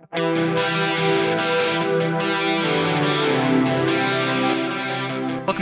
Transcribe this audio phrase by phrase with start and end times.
[0.00, 0.54] Welcome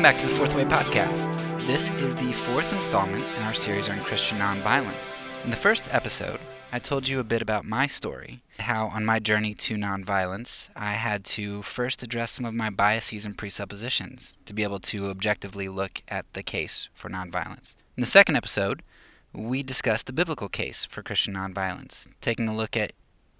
[0.02, 1.66] back to the Fourth Way Podcast.
[1.66, 5.12] This is the fourth installment in our series on Christian nonviolence.
[5.42, 6.38] In the first episode,
[6.70, 10.92] I told you a bit about my story, how on my journey to nonviolence, I
[10.92, 15.68] had to first address some of my biases and presuppositions to be able to objectively
[15.68, 17.74] look at the case for nonviolence.
[17.96, 18.84] In the second episode,
[19.32, 22.92] we discussed the biblical case for Christian nonviolence, taking a look at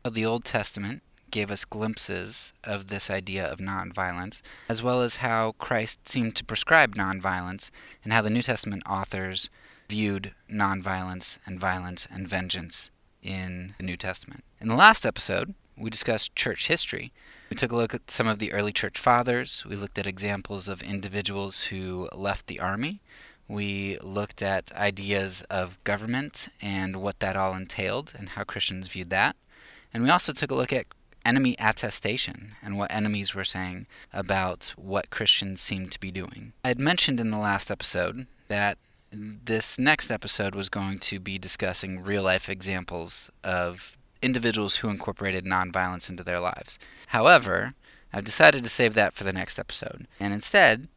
[0.05, 5.53] the Old Testament gave us glimpses of this idea of nonviolence, as well as how
[5.59, 7.71] Christ seemed to prescribe nonviolence
[8.03, 9.51] and how the New Testament authors
[9.89, 12.91] viewed nonviolence and violence and vengeance
[13.23, 14.45] in the New Testament.
[14.61, 17.13] In the last episode, we discussed church history.
[17.51, 19.65] We took a look at some of the early church fathers.
[19.67, 23.01] We looked at examples of individuals who left the army.
[23.47, 29.11] We looked at ideas of government and what that all entailed and how Christians viewed
[29.11, 29.37] that.
[29.93, 30.87] And we also took a look at
[31.25, 36.53] enemy attestation and what enemies were saying about what Christians seemed to be doing.
[36.65, 38.79] I had mentioned in the last episode that
[39.11, 45.45] this next episode was going to be discussing real life examples of individuals who incorporated
[45.45, 46.79] nonviolence into their lives.
[47.09, 47.75] However,
[48.13, 50.07] I've decided to save that for the next episode.
[50.19, 50.89] And instead,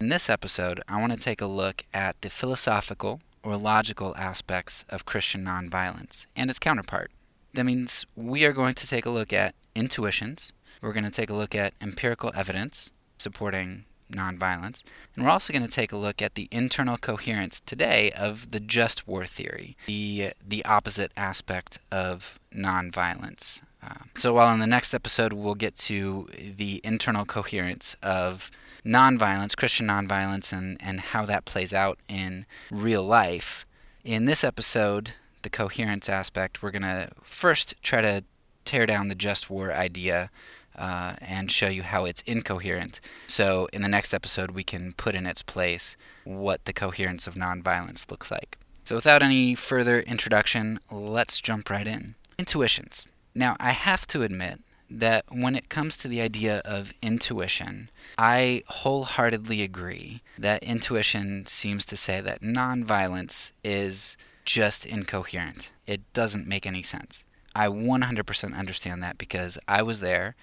[0.00, 4.84] in this episode, I want to take a look at the philosophical or logical aspects
[4.88, 7.10] of Christian nonviolence and its counterpart.
[7.58, 11.28] That means we are going to take a look at intuitions, we're going to take
[11.28, 14.84] a look at empirical evidence supporting nonviolence,
[15.16, 18.60] and we're also going to take a look at the internal coherence today of the
[18.60, 23.60] just war theory, the the opposite aspect of nonviolence.
[23.82, 28.52] Uh, so while in the next episode we'll get to the internal coherence of
[28.86, 33.66] nonviolence, Christian nonviolence, and, and how that plays out in real life,
[34.04, 35.14] in this episode,
[35.48, 38.22] the coherence aspect, we're going to first try to
[38.66, 40.30] tear down the just war idea
[40.76, 43.00] uh, and show you how it's incoherent.
[43.28, 47.34] So, in the next episode, we can put in its place what the coherence of
[47.34, 48.58] nonviolence looks like.
[48.84, 52.14] So, without any further introduction, let's jump right in.
[52.38, 53.06] Intuitions.
[53.34, 54.60] Now, I have to admit
[54.90, 61.86] that when it comes to the idea of intuition, I wholeheartedly agree that intuition seems
[61.86, 64.16] to say that nonviolence is
[64.48, 65.70] just incoherent.
[65.86, 67.22] It doesn't make any sense.
[67.54, 70.36] I 100% understand that because I was there,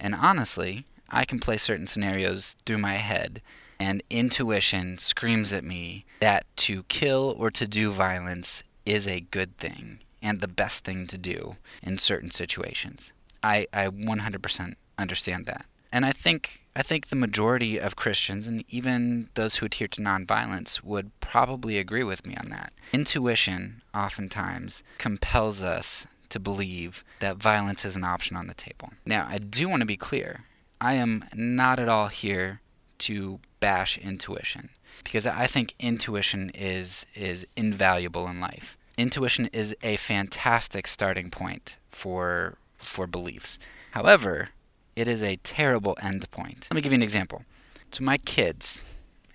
[0.00, 3.42] and honestly, I can play certain scenarios through my head,
[3.78, 9.58] and intuition screams at me that to kill or to do violence is a good
[9.58, 13.12] thing and the best thing to do in certain situations.
[13.42, 15.66] I, I 100% understand that.
[15.92, 20.00] And I think I think the majority of Christians and even those who adhere to
[20.00, 22.72] nonviolence would probably agree with me on that.
[22.92, 28.90] Intuition oftentimes compels us to believe that violence is an option on the table.
[29.04, 30.44] Now, I do want to be clear.
[30.80, 32.60] I am not at all here
[32.98, 34.70] to bash intuition
[35.02, 38.76] because I think intuition is is invaluable in life.
[38.96, 43.58] Intuition is a fantastic starting point for for beliefs.
[43.92, 44.50] However,
[44.96, 46.66] it is a terrible end point.
[46.70, 47.44] Let me give you an example.
[47.90, 48.84] So my kids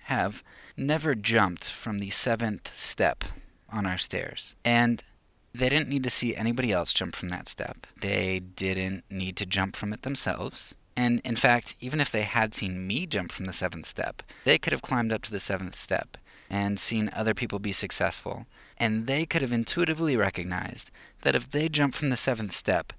[0.04, 0.42] have
[0.76, 3.24] never jumped from the seventh step
[3.70, 4.54] on our stairs.
[4.64, 5.02] And
[5.54, 7.86] they didn't need to see anybody else jump from that step.
[8.00, 10.74] They didn't need to jump from it themselves.
[10.96, 14.58] And in fact, even if they had seen me jump from the seventh step, they
[14.58, 16.16] could have climbed up to the seventh step
[16.48, 18.46] and seen other people be successful.
[18.78, 20.90] And they could have intuitively recognized
[21.22, 22.92] that if they jump from the seventh step,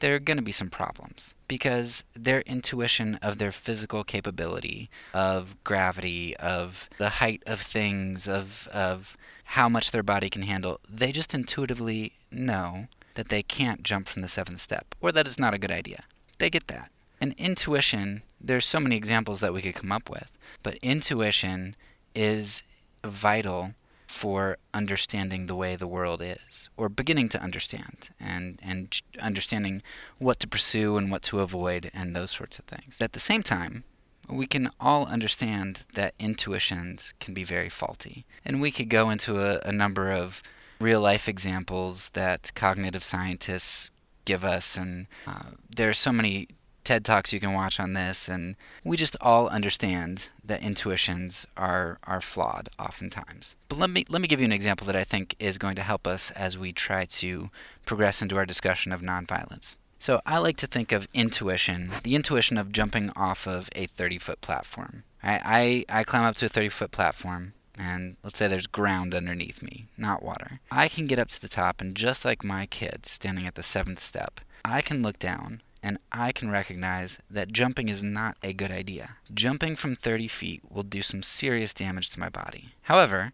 [0.00, 5.56] there are going to be some problems because their intuition of their physical capability, of
[5.64, 10.80] gravity, of the height of things, of, of how much their body can handle.
[10.88, 15.38] They just intuitively know that they can't jump from the seventh step, or that it's
[15.38, 16.04] not a good idea.
[16.38, 16.90] They get that.
[17.20, 20.32] And intuition, there's so many examples that we could come up with,
[20.62, 21.76] but intuition
[22.14, 22.62] is
[23.04, 23.74] vital
[24.12, 29.82] for understanding the way the world is, or beginning to understand, and, and understanding
[30.18, 32.96] what to pursue and what to avoid, and those sorts of things.
[32.98, 33.84] But at the same time,
[34.28, 38.24] we can all understand that intuitions can be very faulty.
[38.44, 40.42] And we could go into a, a number of
[40.78, 43.90] real life examples that cognitive scientists
[44.24, 46.48] give us, and uh, there are so many
[46.84, 51.98] TED Talks you can watch on this, and we just all understand that intuitions are
[52.04, 53.54] are flawed oftentimes.
[53.68, 55.82] But let me let me give you an example that I think is going to
[55.82, 57.50] help us as we try to
[57.86, 59.76] progress into our discussion of nonviolence.
[60.02, 64.18] So I like to think of intuition, the intuition of jumping off of a 30
[64.18, 65.04] foot platform.
[65.22, 69.14] I, I, I climb up to a 30 foot platform, and let's say there's ground
[69.14, 70.58] underneath me, not water.
[70.72, 73.62] I can get up to the top, and just like my kid standing at the
[73.62, 78.52] seventh step, I can look down and I can recognize that jumping is not a
[78.52, 79.16] good idea.
[79.32, 82.74] Jumping from 30 feet will do some serious damage to my body.
[82.82, 83.32] However,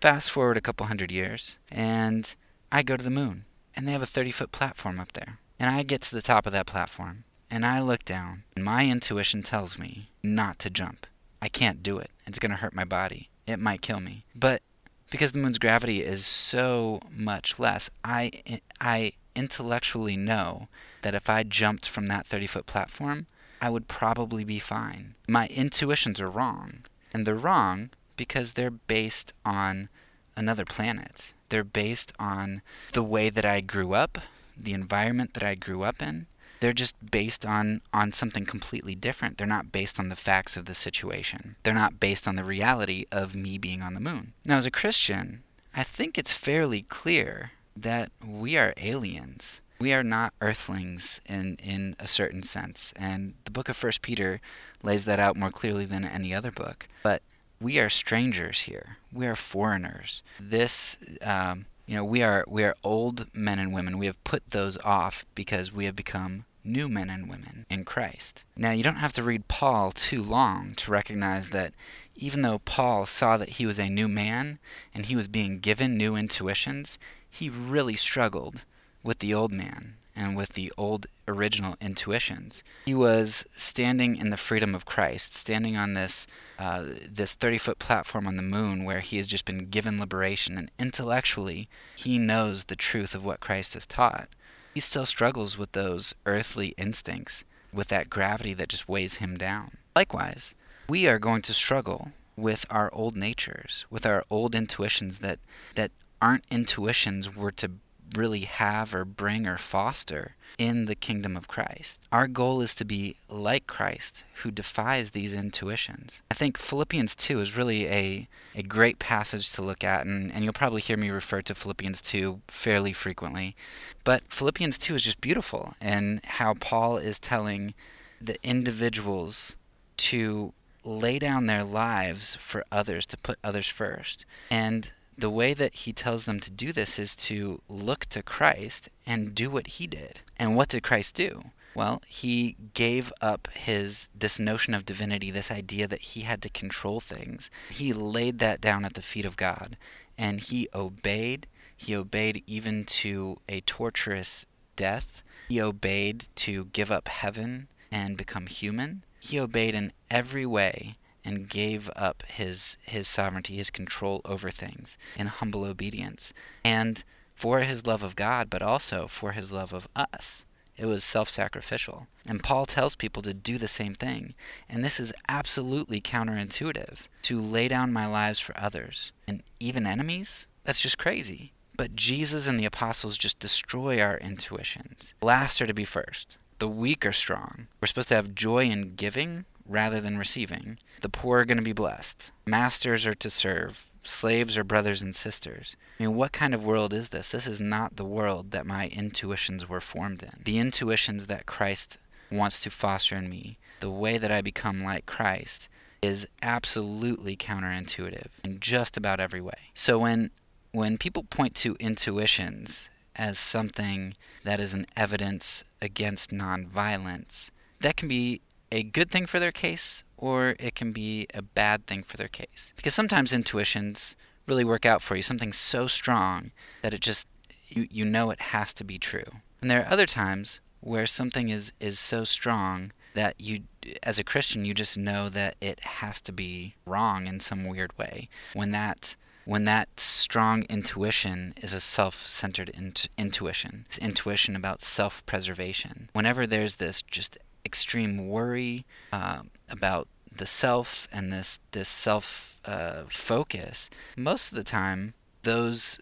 [0.00, 2.34] fast forward a couple hundred years, and
[2.72, 3.44] I go to the moon,
[3.76, 5.38] and they have a 30 foot platform up there.
[5.58, 8.86] And I get to the top of that platform, and I look down, and my
[8.86, 11.06] intuition tells me not to jump.
[11.40, 12.10] I can't do it.
[12.26, 13.28] It's going to hurt my body.
[13.46, 14.24] It might kill me.
[14.34, 14.62] But
[15.10, 20.68] because the moon's gravity is so much less, I, I intellectually know
[21.02, 23.26] that if I jumped from that 30 foot platform,
[23.60, 25.14] I would probably be fine.
[25.28, 26.84] My intuitions are wrong.
[27.12, 29.88] And they're wrong because they're based on
[30.36, 31.32] another planet.
[31.48, 34.18] They're based on the way that I grew up,
[34.56, 36.26] the environment that I grew up in.
[36.60, 39.36] They're just based on, on something completely different.
[39.36, 41.56] They're not based on the facts of the situation.
[41.62, 44.32] They're not based on the reality of me being on the moon.
[44.44, 45.42] Now, as a Christian,
[45.76, 49.60] I think it's fairly clear that we are aliens.
[49.80, 52.92] We are not earthlings in, in a certain sense.
[52.96, 54.40] And the book of First Peter
[54.82, 56.86] lays that out more clearly than any other book.
[57.02, 57.22] But
[57.60, 58.98] we are strangers here.
[59.12, 60.22] We are foreigners.
[60.38, 63.98] This, um, you know, we are we are old men and women.
[63.98, 68.42] We have put those off because we have become new men and women in Christ.
[68.56, 71.74] Now, you don't have to read Paul too long to recognize that
[72.16, 74.58] even though Paul saw that he was a new man
[74.94, 76.98] and he was being given new intuitions,
[77.34, 78.64] he really struggled
[79.02, 82.62] with the old man and with the old original intuitions.
[82.86, 86.28] He was standing in the freedom of Christ, standing on this
[86.58, 90.56] uh, this 30 foot platform on the moon where he has just been given liberation,
[90.56, 94.28] and intellectually he knows the truth of what Christ has taught.
[94.72, 97.42] He still struggles with those earthly instincts,
[97.72, 99.78] with that gravity that just weighs him down.
[99.96, 100.54] Likewise,
[100.88, 105.38] we are going to struggle with our old natures, with our old intuitions that,
[105.74, 105.90] that
[106.24, 107.70] aren't intuitions we're to
[108.16, 112.08] really have or bring or foster in the kingdom of Christ.
[112.10, 116.22] Our goal is to be like Christ, who defies these intuitions.
[116.30, 120.44] I think Philippians 2 is really a, a great passage to look at, and, and
[120.44, 123.54] you'll probably hear me refer to Philippians 2 fairly frequently.
[124.02, 127.74] But Philippians 2 is just beautiful in how Paul is telling
[128.18, 129.56] the individuals
[129.98, 130.54] to
[130.84, 134.24] lay down their lives for others, to put others first.
[134.50, 138.88] And the way that he tells them to do this is to look to Christ
[139.06, 140.20] and do what he did.
[140.38, 141.44] And what did Christ do?
[141.74, 146.48] Well, he gave up his this notion of divinity, this idea that he had to
[146.48, 147.50] control things.
[147.68, 149.76] He laid that down at the feet of God
[150.16, 151.46] and he obeyed.
[151.76, 154.46] He obeyed even to a torturous
[154.76, 155.22] death.
[155.48, 159.04] He obeyed to give up heaven and become human.
[159.18, 164.98] He obeyed in every way and gave up his his sovereignty, his control over things
[165.16, 166.32] in humble obedience.
[166.64, 167.02] And
[167.34, 170.44] for his love of God, but also for his love of us.
[170.76, 172.08] It was self sacrificial.
[172.26, 174.34] And Paul tells people to do the same thing.
[174.68, 179.12] And this is absolutely counterintuitive to lay down my lives for others.
[179.28, 180.46] And even enemies?
[180.64, 181.52] That's just crazy.
[181.76, 185.14] But Jesus and the apostles just destroy our intuitions.
[185.20, 186.38] Last are to be first.
[186.60, 187.66] The weak are strong.
[187.80, 190.78] We're supposed to have joy in giving rather than receiving.
[191.00, 192.30] The poor are going to be blessed.
[192.46, 193.90] Masters are to serve.
[194.02, 195.76] Slaves are brothers and sisters.
[195.98, 197.30] I mean, what kind of world is this?
[197.30, 200.42] This is not the world that my intuitions were formed in.
[200.44, 201.96] The intuitions that Christ
[202.30, 205.68] wants to foster in me, the way that I become like Christ,
[206.02, 209.70] is absolutely counterintuitive in just about every way.
[209.72, 210.30] So when
[210.72, 218.08] when people point to intuitions as something that is an evidence against nonviolence, that can
[218.08, 218.40] be
[218.74, 222.28] a good thing for their case or it can be a bad thing for their
[222.28, 222.72] case.
[222.74, 224.16] Because sometimes intuitions
[224.48, 226.50] really work out for you, something so strong
[226.82, 227.28] that it just
[227.68, 229.40] you, you know it has to be true.
[229.60, 233.62] And there are other times where something is, is so strong that you
[234.02, 237.96] as a Christian you just know that it has to be wrong in some weird
[237.96, 238.28] way.
[238.54, 239.14] When that
[239.44, 243.84] when that strong intuition is a self-centered int- intuition.
[243.86, 246.08] It's intuition about self-preservation.
[246.14, 253.04] Whenever there's this just extreme worry uh, about the self and this this self uh,
[253.08, 255.98] focus, most of the time those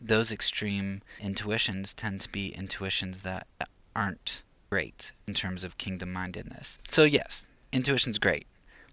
[0.00, 3.46] those extreme intuitions tend to be intuitions that
[3.94, 6.78] aren't great in terms of kingdom mindedness.
[6.88, 8.46] So yes, intuition's great,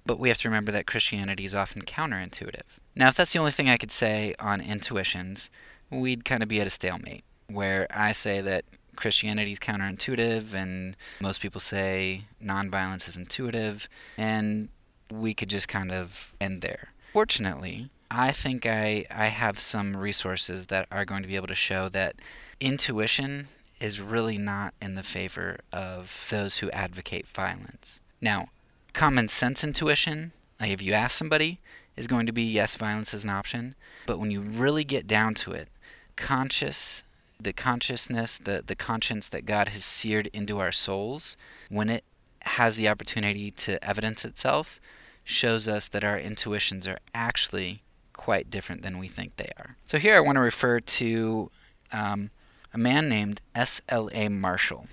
[0.05, 2.61] but we have to remember that Christianity is often counterintuitive.
[2.95, 5.49] Now, if that's the only thing I could say on intuitions,
[5.89, 10.95] we'd kind of be at a stalemate, where I say that Christianity is counterintuitive, and
[11.19, 14.69] most people say nonviolence is intuitive, and
[15.11, 16.89] we could just kind of end there.
[17.13, 21.55] Fortunately, I think I, I have some resources that are going to be able to
[21.55, 22.15] show that
[22.59, 23.47] intuition
[23.79, 27.99] is really not in the favor of those who advocate violence.
[28.21, 28.49] Now,
[28.93, 31.59] common sense intuition, like if you ask somebody,
[31.95, 33.75] is going to be yes, violence is an option.
[34.05, 35.67] But when you really get down to it,
[36.15, 37.03] conscious,
[37.43, 41.37] the consciousness, the, the conscience that God has seared into our souls,
[41.69, 42.03] when it
[42.41, 44.79] has the opportunity to evidence itself,
[45.23, 47.83] shows us that our intuitions are actually
[48.13, 49.77] quite different than we think they are.
[49.85, 51.51] So here I want to refer to
[51.91, 52.31] um,
[52.73, 54.29] a man named S.L.A.
[54.29, 54.87] Marshall.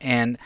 [0.00, 0.38] And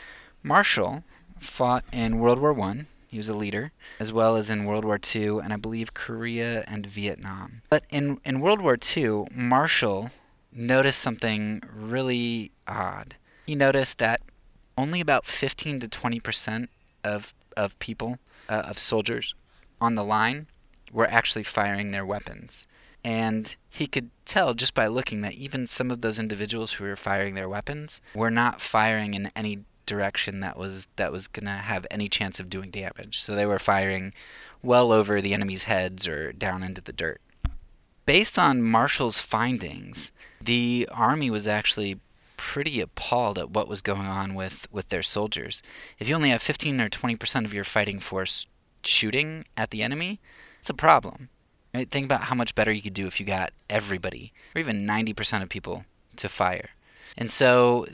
[0.43, 1.03] Marshall
[1.39, 2.85] fought in World War I.
[3.07, 6.63] He was a leader, as well as in World War II and I believe Korea
[6.67, 7.61] and Vietnam.
[7.69, 10.11] But in, in World War II, Marshall
[10.57, 13.15] noticed something really odd.
[13.45, 14.21] He noticed that
[14.77, 16.69] only about 15 to 20 percent
[17.03, 19.33] of, of people, uh, of soldiers
[19.79, 20.47] on the line,
[20.91, 22.67] were actually firing their weapons.
[23.03, 26.95] And he could tell just by looking that even some of those individuals who were
[26.95, 31.87] firing their weapons were not firing in any direction that was that was to have
[31.89, 33.21] any chance of doing damage.
[33.21, 34.13] So they were firing
[34.61, 37.21] well over the enemy's heads or down into the dirt.
[38.07, 41.99] Based on Marshall's findings, the army was actually
[42.37, 45.61] pretty appalled at what was going on with, with their soldiers.
[45.99, 48.47] If you only have 15 or 20% of your fighting force
[48.81, 50.21] shooting at the enemy,
[50.61, 51.27] it's a problem.
[51.73, 51.91] Right?
[51.91, 55.43] Think about how much better you could do if you got everybody, or even 90%
[55.43, 55.83] of people,
[56.15, 56.69] to fire.
[57.17, 57.87] And so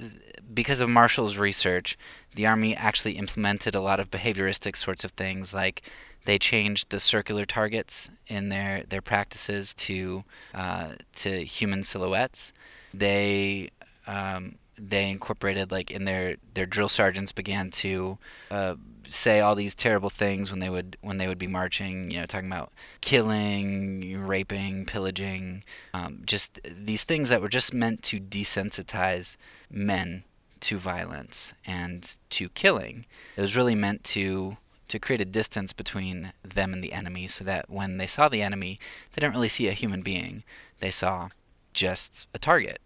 [0.53, 1.97] because of Marshall's research,
[2.35, 5.81] the Army actually implemented a lot of behavioristic sorts of things, like
[6.25, 12.53] they changed the circular targets in their, their practices to uh, to human silhouettes.
[12.93, 13.69] They
[14.07, 18.17] um, they incorporated like in their their drill sergeants began to
[18.49, 18.75] uh,
[19.07, 22.09] say all these terrible things when they would when they would be marching.
[22.09, 28.01] You know, talking about killing, raping, pillaging, um, just these things that were just meant
[28.03, 29.35] to desensitize
[29.69, 30.23] men
[30.63, 33.05] to violence and to killing.
[33.35, 34.57] It was really meant to
[34.89, 38.43] to create a distance between them and the enemy so that when they saw the
[38.43, 38.79] enemy,
[39.11, 40.43] they didn't really see a human being.
[40.81, 41.29] They saw
[41.73, 42.79] just a target.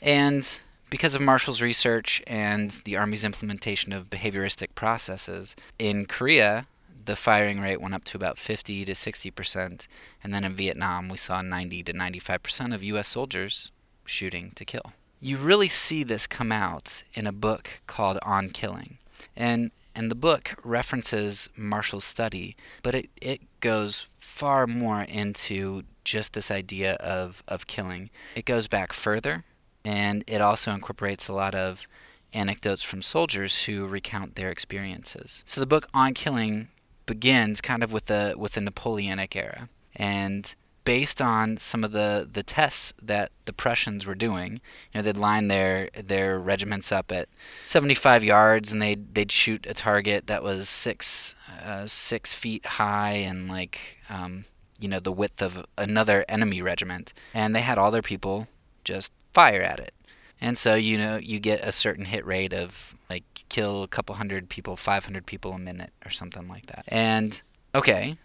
[0.00, 6.66] And because of Marshall's research and the Army's implementation of behavioristic processes, in Korea,
[7.04, 9.88] the firing rate went up to about 50 to 60 percent.
[10.22, 13.08] And then in Vietnam, we saw 90 to 95 percent of U.S.
[13.08, 13.72] soldiers
[14.04, 18.98] shooting to kill you really see this come out in a book called On Killing.
[19.36, 26.32] And and the book references Marshall's study, but it, it goes far more into just
[26.32, 28.08] this idea of, of killing.
[28.34, 29.44] It goes back further,
[29.84, 31.86] and it also incorporates a lot of
[32.32, 35.42] anecdotes from soldiers who recount their experiences.
[35.44, 36.68] So the book On Killing
[37.04, 39.68] begins kind of with the with the Napoleonic era.
[39.96, 44.60] And based on some of the, the tests that the Prussians were doing.
[44.92, 47.28] You know, they'd line their their regiments up at
[47.66, 53.12] 75 yards, and they'd they'd shoot a target that was six uh, six feet high
[53.12, 54.44] and like um,
[54.78, 58.48] you know the width of another enemy regiment, and they had all their people
[58.84, 59.94] just fire at it.
[60.40, 64.14] And so you know you get a certain hit rate of like kill a couple
[64.14, 66.84] hundred people, 500 people a minute or something like that.
[66.88, 67.42] And
[67.74, 68.16] okay,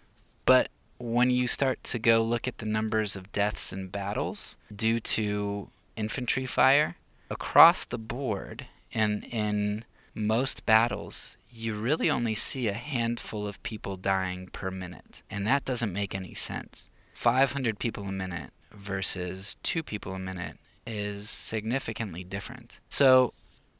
[0.46, 5.00] but when you start to go look at the numbers of deaths in battles due
[5.00, 6.96] to infantry fire
[7.30, 9.84] across the board and in
[10.14, 15.22] most battles you really only see a handful of people dying per minute.
[15.30, 16.90] And that doesn't make any sense.
[17.14, 22.78] 500 people a minute versus 2 people a minute is significantly different.
[22.90, 23.32] So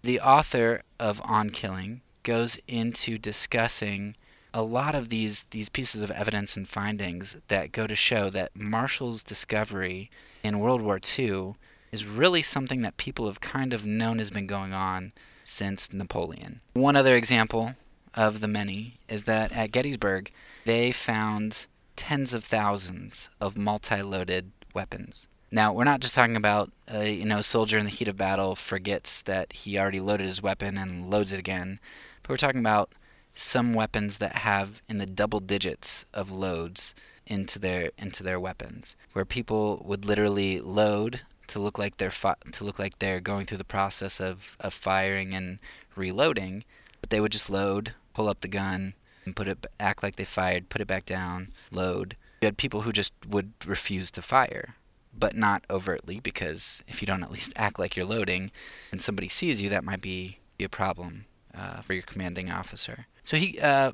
[0.02, 4.16] the author of on killing goes into discussing
[4.56, 8.56] a lot of these these pieces of evidence and findings that go to show that
[8.56, 10.10] Marshall's discovery
[10.42, 11.56] in World War II
[11.92, 15.12] is really something that people have kind of known has been going on
[15.44, 16.62] since Napoleon.
[16.72, 17.74] One other example
[18.14, 20.32] of the many is that at Gettysburg
[20.64, 25.28] they found tens of thousands of multi-loaded weapons.
[25.50, 28.16] Now, we're not just talking about uh, you know a soldier in the heat of
[28.16, 31.78] battle forgets that he already loaded his weapon and loads it again,
[32.22, 32.90] but we're talking about
[33.36, 36.94] some weapons that have in the double digits of loads
[37.26, 42.36] into their into their weapons, where people would literally load to look like they're fi-
[42.52, 45.58] to look like they're going through the process of, of firing and
[45.94, 46.64] reloading,
[47.00, 50.24] but they would just load, pull up the gun, and put it act like they
[50.24, 52.16] fired, put it back down, load.
[52.40, 54.76] You had people who just would refuse to fire,
[55.16, 58.50] but not overtly because if you don't at least act like you're loading,
[58.90, 63.06] and somebody sees you, that might be, be a problem uh, for your commanding officer.
[63.26, 63.90] So he, uh,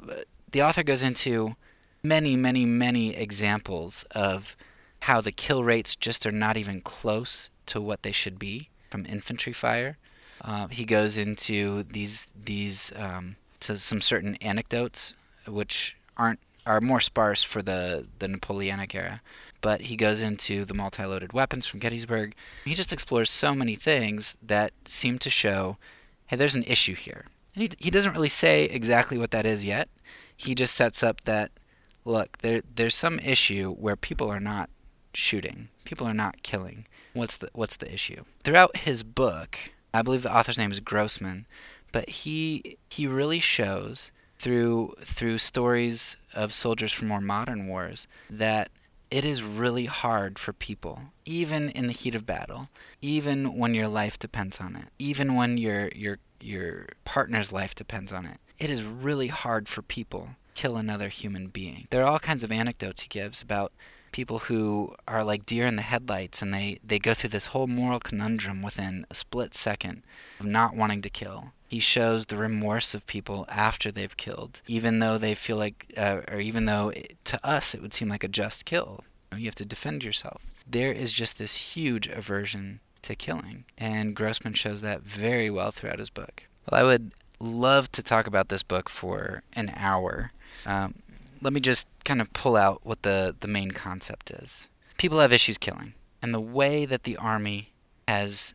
[0.52, 1.56] the author goes into
[2.02, 4.56] many, many, many examples of
[5.00, 8.68] how the kill rates just are not even close to what they should be.
[8.92, 9.96] from infantry fire.
[10.42, 15.14] Uh, he goes into these these um, to some certain anecdotes,
[15.48, 19.22] which aren't are more sparse for the the Napoleonic era.
[19.60, 22.34] But he goes into the multi-loaded weapons from Gettysburg.
[22.64, 25.76] He just explores so many things that seem to show,
[26.26, 27.26] hey, there's an issue here.
[27.54, 29.88] And he he doesn't really say exactly what that is yet.
[30.36, 31.50] He just sets up that
[32.04, 34.70] look, there there's some issue where people are not
[35.14, 35.68] shooting.
[35.84, 36.86] People are not killing.
[37.12, 38.24] What's the what's the issue?
[38.44, 39.58] Throughout his book,
[39.92, 41.46] I believe the author's name is Grossman,
[41.92, 48.70] but he he really shows through through stories of soldiers from more modern wars that
[49.10, 52.70] it is really hard for people, even in the heat of battle,
[53.02, 58.12] even when your life depends on it, even when your your your partner's life depends
[58.12, 58.38] on it.
[58.58, 61.86] It is really hard for people to kill another human being.
[61.90, 63.72] There are all kinds of anecdotes he gives about
[64.12, 67.66] people who are like deer in the headlights and they, they go through this whole
[67.66, 70.02] moral conundrum within a split second
[70.38, 71.52] of not wanting to kill.
[71.68, 76.20] He shows the remorse of people after they've killed, even though they feel like, uh,
[76.30, 79.02] or even though it, to us it would seem like a just kill.
[79.34, 80.42] You have to defend yourself.
[80.68, 82.80] There is just this huge aversion
[83.12, 86.46] to killing, and Grossman shows that very well throughout his book.
[86.70, 90.32] Well, I would love to talk about this book for an hour.
[90.64, 90.94] Um,
[91.40, 94.68] let me just kind of pull out what the, the main concept is.
[94.96, 97.72] People have issues killing, and the way that the army
[98.08, 98.54] has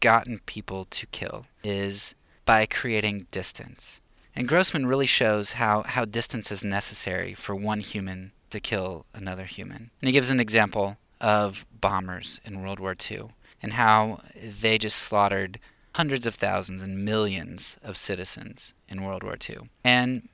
[0.00, 4.00] gotten people to kill is by creating distance.
[4.34, 9.44] And Grossman really shows how, how distance is necessary for one human to kill another
[9.44, 9.90] human.
[10.00, 13.30] And he gives an example of bombers in World War II
[13.62, 15.58] and how they just slaughtered
[15.94, 19.68] hundreds of thousands and millions of citizens in World War II.
[19.82, 20.28] And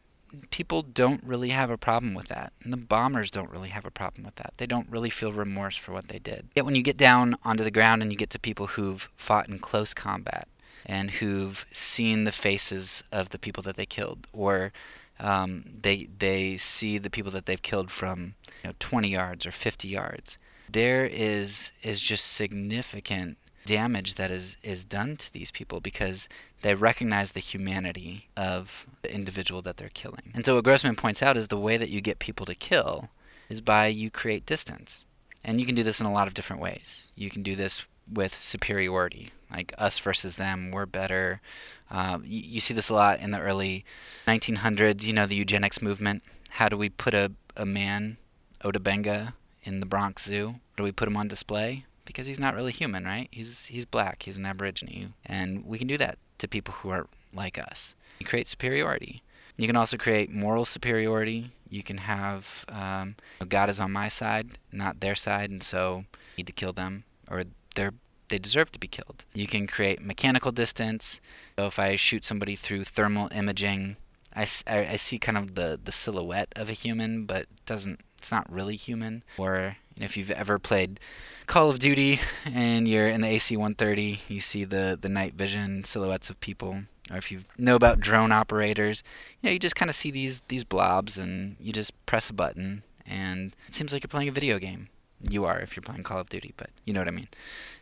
[0.51, 2.53] people don't really have a problem with that.
[2.63, 4.55] And the bombers don't really have a problem with that.
[4.57, 6.49] They don't really feel remorse for what they did.
[6.55, 9.49] Yet when you get down onto the ground and you get to people who've fought
[9.49, 10.49] in close combat
[10.87, 14.73] and who've seen the faces of the people that they killed, or
[15.19, 19.51] um, they they see the people that they've killed from you know, 20 yards or
[19.51, 20.37] 50 yards,
[20.69, 26.29] there is is just significant damage that is is done to these people because
[26.63, 30.33] they recognize the humanity of the individual that they're killing.
[30.35, 33.11] And so what Grossman points out is the way that you get people to kill
[33.49, 35.05] is by you create distance.
[35.45, 37.11] And you can do this in a lot of different ways.
[37.15, 41.41] You can do this with superiority, like us versus them, we're better.
[41.91, 43.85] Uh, you, you, see this a lot in the early
[44.27, 46.23] 1900s, you know, the eugenics movement.
[46.51, 48.17] How do we put a, a man,
[48.63, 50.57] Ota Benga, in the Bronx Zoo?
[50.77, 51.85] Do we put him on display?
[52.05, 53.29] Because he's not really human, right?
[53.31, 55.15] He's, he's black, he's an Aborigine.
[55.25, 57.95] And we can do that to people who are like us.
[58.19, 59.23] You create superiority.
[59.57, 61.53] You can also create moral superiority.
[61.69, 63.17] You can have um,
[63.49, 67.05] God is on my side, not their side, and so I need to kill them,
[67.31, 67.95] or they're
[68.29, 69.25] they deserve to be killed.
[69.35, 71.21] You can create mechanical distance.
[71.59, 73.97] So if I shoot somebody through thermal imaging,
[74.37, 78.33] I, I, I see kind of the, the silhouette of a human, but doesn't it's
[78.33, 79.23] not really human.
[79.37, 80.99] Or if you've ever played
[81.47, 86.31] Call of Duty and you're in the AC-130, you see the the night vision silhouettes
[86.31, 86.85] of people.
[87.11, 89.03] Or if you know about drone operators,
[89.41, 92.33] you know, you just kind of see these these blobs and you just press a
[92.33, 94.89] button and it seems like you're playing a video game.
[95.29, 97.29] You are if you're playing Call of Duty, but you know what I mean.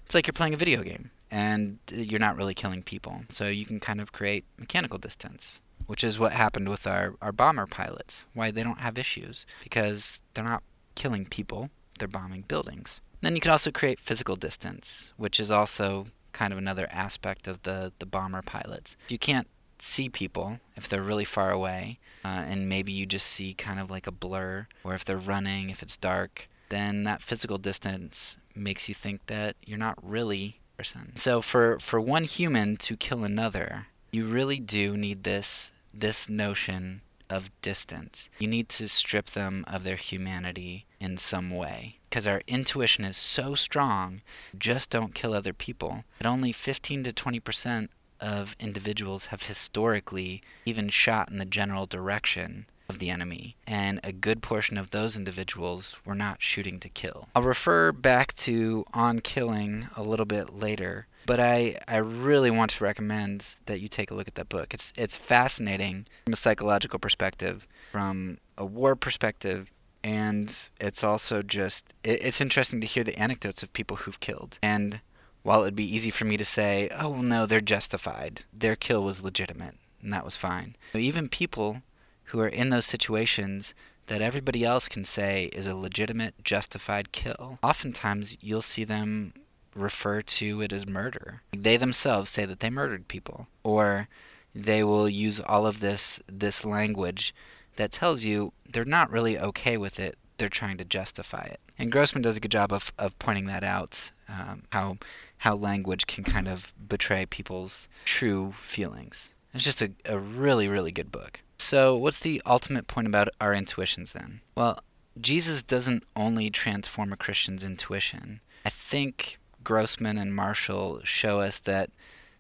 [0.05, 3.23] It's like you're playing a video game and uh, you're not really killing people.
[3.29, 5.61] So you can kind of create mechanical distance
[5.93, 8.25] which is what happened with our, our bomber pilots.
[8.33, 10.63] Why they don't have issues because they're not
[10.95, 13.03] killing people, they're bombing buildings.
[13.21, 17.63] Then you can also create physical distance, which is also kind of another aspect of
[17.65, 18.97] the, the bomber pilots.
[19.05, 23.27] If you can't see people, if they're really far away, uh, and maybe you just
[23.27, 27.21] see kind of like a blur, or if they're running, if it's dark, then that
[27.21, 31.13] physical distance makes you think that you're not really person.
[31.17, 37.03] So for, for one human to kill another, you really do need this this notion
[37.31, 38.29] of distance.
[38.39, 41.97] You need to strip them of their humanity in some way.
[42.09, 44.21] Because our intuition is so strong,
[44.57, 46.05] just don't kill other people.
[46.19, 51.87] But only 15 to 20 percent of individuals have historically even shot in the general
[51.87, 56.89] direction of the enemy, and a good portion of those individuals were not shooting to
[56.89, 57.29] kill.
[57.35, 62.71] I'll refer back to On Killing a little bit later, but I, I really want
[62.73, 64.75] to recommend that you take a look at that book.
[64.75, 69.71] It's it's fascinating from a psychological perspective, from a war perspective,
[70.03, 74.59] and it's also just it, it's interesting to hear the anecdotes of people who've killed.
[74.63, 75.01] And
[75.43, 78.77] while it would be easy for me to say, oh well, no, they're justified, their
[78.77, 80.77] kill was legitimate, and that was fine.
[80.95, 81.83] Even people
[82.27, 83.75] who are in those situations
[84.07, 87.59] that everybody else can say is a legitimate, justified kill.
[87.63, 89.33] Oftentimes, you'll see them
[89.75, 91.43] refer to it as murder.
[91.57, 94.09] They themselves say that they murdered people, or
[94.55, 97.35] they will use all of this this language
[97.77, 100.19] that tells you they're not really okay with it.
[100.37, 101.61] They're trying to justify it.
[101.79, 104.99] And Grossman does a good job of, of pointing that out, um, how
[105.39, 109.33] how language can kind of betray people's true feelings.
[109.55, 111.43] It's just a, a really, really good book.
[111.59, 114.41] So, what's the ultimate point about our intuitions then?
[114.55, 114.81] Well,
[115.21, 118.41] Jesus doesn't only transform a Christian's intuition.
[118.65, 121.91] I think Grossman and Marshall show us that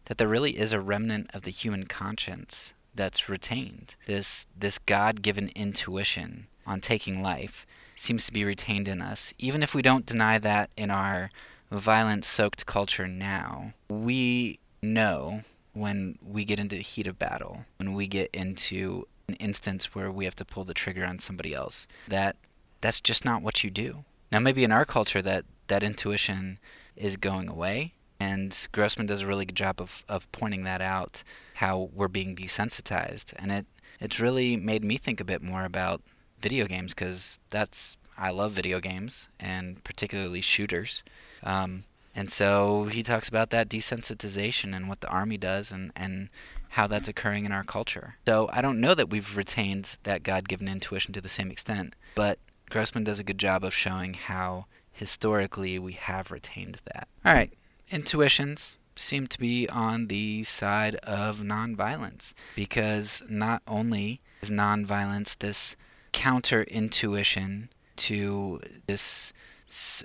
[0.06, 3.94] that there really is a remnant of the human conscience that's retained.
[4.06, 9.74] This this God-given intuition on taking life seems to be retained in us, even if
[9.74, 11.30] we don't deny that in our
[11.70, 13.72] violence-soaked culture now.
[13.88, 19.34] We know when we get into the heat of battle, when we get into an
[19.34, 22.36] instance where we have to pull the trigger on somebody else, that
[22.80, 24.04] that's just not what you do.
[24.30, 26.58] Now, maybe in our culture, that that intuition
[26.96, 31.22] is going away, and Grossman does a really good job of, of pointing that out,
[31.54, 33.66] how we're being desensitized, and it
[34.00, 36.02] it's really made me think a bit more about
[36.40, 41.02] video games because that's I love video games and particularly shooters.
[41.42, 46.28] Um, and so he talks about that desensitization and what the army does and, and
[46.70, 48.16] how that's occurring in our culture.
[48.26, 51.94] So I don't know that we've retained that God given intuition to the same extent,
[52.14, 52.38] but
[52.70, 57.08] Grossman does a good job of showing how historically we have retained that.
[57.24, 57.52] All right,
[57.90, 65.76] intuitions seem to be on the side of nonviolence because not only is nonviolence this
[66.12, 69.32] counter intuition to this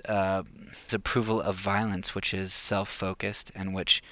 [0.06, 0.42] uh,
[0.92, 4.02] approval of violence, which is self focused and which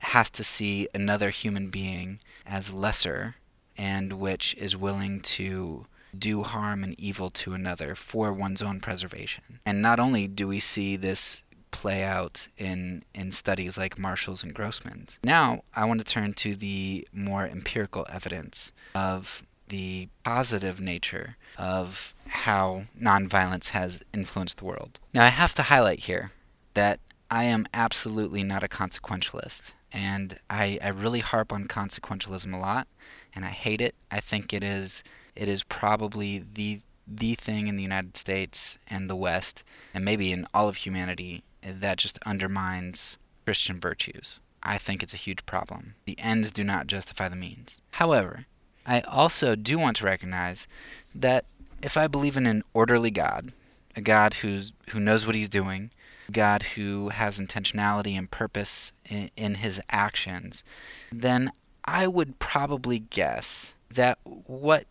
[0.00, 3.36] has to see another human being as lesser
[3.76, 9.60] and which is willing to do harm and evil to another for one's own preservation.
[9.66, 14.54] And not only do we see this play out in, in studies like Marshall's and
[14.54, 21.36] Grossman's, now I want to turn to the more empirical evidence of the positive nature
[21.56, 24.98] of how nonviolence has influenced the world.
[25.12, 26.32] Now, I have to highlight here
[26.74, 32.58] that I am absolutely not a consequentialist, and I, I really harp on consequentialism a
[32.58, 32.88] lot,
[33.34, 33.94] and I hate it.
[34.10, 35.02] I think it is
[35.34, 39.62] it is probably the the thing in the United States and the West,
[39.94, 44.40] and maybe in all of humanity, that just undermines Christian virtues.
[44.62, 45.94] I think it's a huge problem.
[46.04, 47.80] The ends do not justify the means.
[47.92, 48.44] However,
[48.86, 50.66] I also do want to recognize
[51.14, 51.46] that
[51.82, 53.52] if I believe in an orderly God,
[53.96, 55.90] a God who's who knows what he's doing,
[56.30, 60.64] God who has intentionality and purpose in, in his actions,
[61.10, 61.52] then
[61.84, 64.84] I would probably guess that what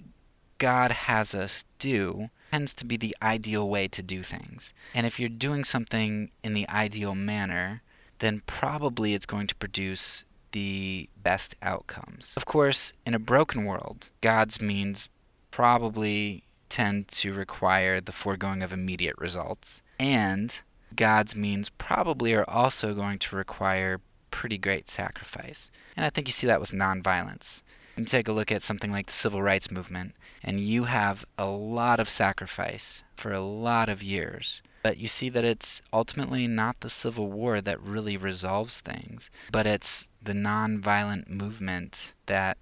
[0.57, 4.73] God has us do tends to be the ideal way to do things.
[4.93, 7.81] And if you're doing something in the ideal manner,
[8.19, 12.33] then probably it's going to produce the best outcomes.
[12.35, 15.09] Of course, in a broken world, God's means
[15.51, 20.59] probably tend to require the foregoing of immediate results, and
[20.95, 25.69] God's means probably are also going to require pretty great sacrifice.
[25.95, 27.61] And I think you see that with nonviolence.
[27.97, 31.47] You take a look at something like the civil rights movement, and you have a
[31.47, 34.61] lot of sacrifice for a lot of years.
[34.83, 39.65] But you see that it's ultimately not the Civil War that really resolves things, but
[39.65, 42.57] it's the nonviolent movement that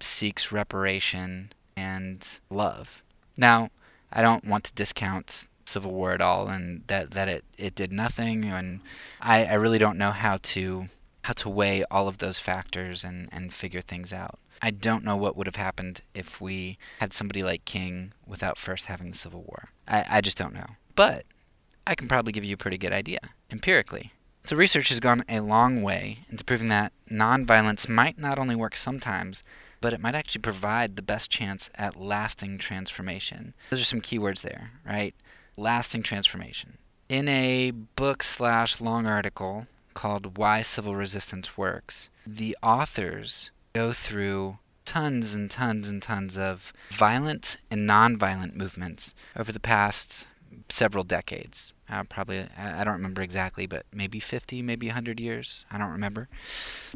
[0.00, 3.02] seeks reparation and love.
[3.36, 3.70] Now,
[4.12, 7.92] I don't want to discount Civil War at all and that, that it, it did
[7.92, 8.80] nothing and
[9.20, 10.88] I, I really don't know how to
[11.24, 14.38] how to weigh all of those factors and, and figure things out.
[14.62, 18.86] I don't know what would have happened if we had somebody like King without first
[18.86, 19.70] having the Civil War.
[19.86, 20.76] I, I just don't know.
[20.94, 21.24] But
[21.86, 24.12] I can probably give you a pretty good idea, empirically.
[24.44, 28.76] So research has gone a long way into proving that nonviolence might not only work
[28.76, 29.42] sometimes,
[29.80, 33.54] but it might actually provide the best chance at lasting transformation.
[33.70, 35.14] Those are some keywords there, right?
[35.56, 36.78] Lasting transformation.
[37.08, 44.56] In a book slash long article called Why Civil Resistance Works, the authors go through
[44.86, 50.26] tons and tons and tons of violent and nonviolent movements over the past
[50.70, 51.74] several decades.
[51.86, 55.66] Uh, probably, I don't remember exactly, but maybe 50, maybe 100 years.
[55.70, 56.30] I don't remember.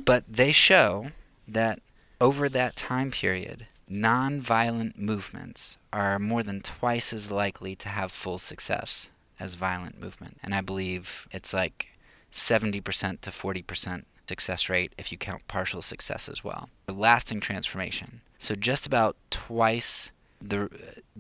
[0.03, 1.09] But they show
[1.47, 1.81] that
[2.19, 8.39] over that time period, nonviolent movements are more than twice as likely to have full
[8.39, 10.39] success as violent movement.
[10.43, 11.89] And I believe it's like
[12.33, 16.63] 70% to 40% success rate if you count partial success as well.
[16.89, 18.11] A lasting transformation.
[18.39, 20.11] So just about twice
[20.51, 20.61] the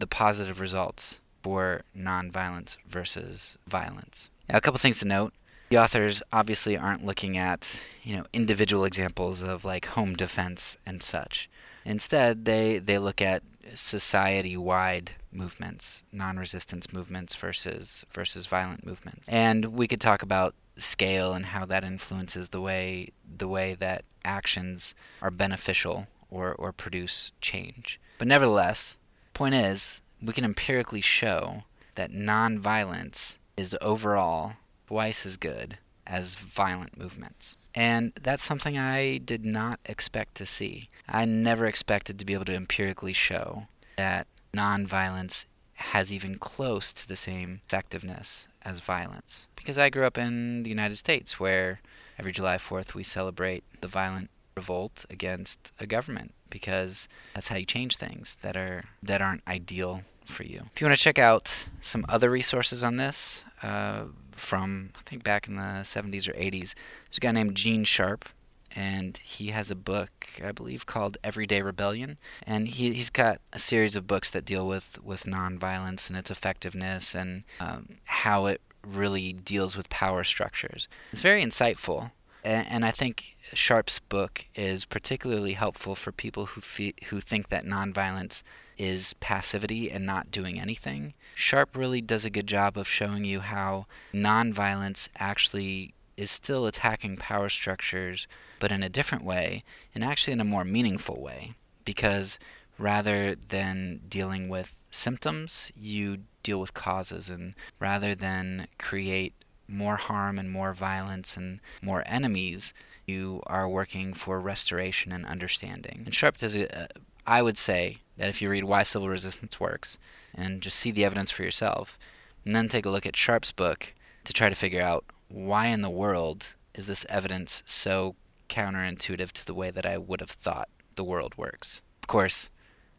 [0.02, 4.30] the positive results for nonviolence versus violence.
[4.48, 5.32] Now, a couple things to note.
[5.70, 11.02] the authors obviously aren't looking at, you know, individual examples of like home defense and
[11.02, 11.48] such.
[11.84, 13.42] Instead, they, they look at
[13.74, 19.28] society wide movements, non resistance movements versus versus violent movements.
[19.28, 24.04] And we could talk about scale and how that influences the way the way that
[24.24, 28.00] actions are beneficial or, or produce change.
[28.18, 28.96] But nevertheless,
[29.34, 31.64] point is, we can empirically show
[31.94, 34.54] that nonviolence is overall
[34.86, 37.56] twice as good as violent movements.
[37.74, 40.88] And that's something I did not expect to see.
[41.08, 47.08] I never expected to be able to empirically show that nonviolence has even close to
[47.08, 49.48] the same effectiveness as violence.
[49.56, 51.80] Because I grew up in the United States where
[52.18, 57.64] every July 4th we celebrate the violent revolt against a government because that's how you
[57.64, 60.62] change things that are that aren't ideal for you.
[60.74, 65.24] If you want to check out some other resources on this uh, from I think
[65.24, 66.74] back in the 70s or 80s,
[67.06, 68.28] there's a guy named Gene Sharp
[68.74, 73.58] and he has a book I believe called Everyday Rebellion, and he he's got a
[73.58, 78.60] series of books that deal with with nonviolence and its effectiveness and um, how it
[78.86, 80.88] really deals with power structures.
[81.12, 82.12] It's very insightful,
[82.44, 87.48] and, and I think Sharp's book is particularly helpful for people who fe- who think
[87.48, 88.42] that nonviolence
[88.78, 91.12] is passivity and not doing anything.
[91.34, 97.16] Sharp really does a good job of showing you how nonviolence actually is still attacking
[97.16, 98.28] power structures,
[98.58, 101.54] but in a different way, and actually in a more meaningful way.
[101.84, 102.38] Because
[102.78, 109.32] rather than dealing with symptoms, you deal with causes, and rather than create
[109.66, 112.74] more harm and more violence and more enemies,
[113.06, 116.02] you are working for restoration and understanding.
[116.04, 116.88] And Sharp does, a,
[117.26, 119.96] I would say that if you read Why Civil Resistance Works
[120.34, 121.98] and just see the evidence for yourself,
[122.44, 125.80] and then take a look at Sharp's book to try to figure out why in
[125.80, 128.16] the world is this evidence so
[128.48, 131.80] counterintuitive to the way that I would have thought the world works?
[132.02, 132.50] Of course,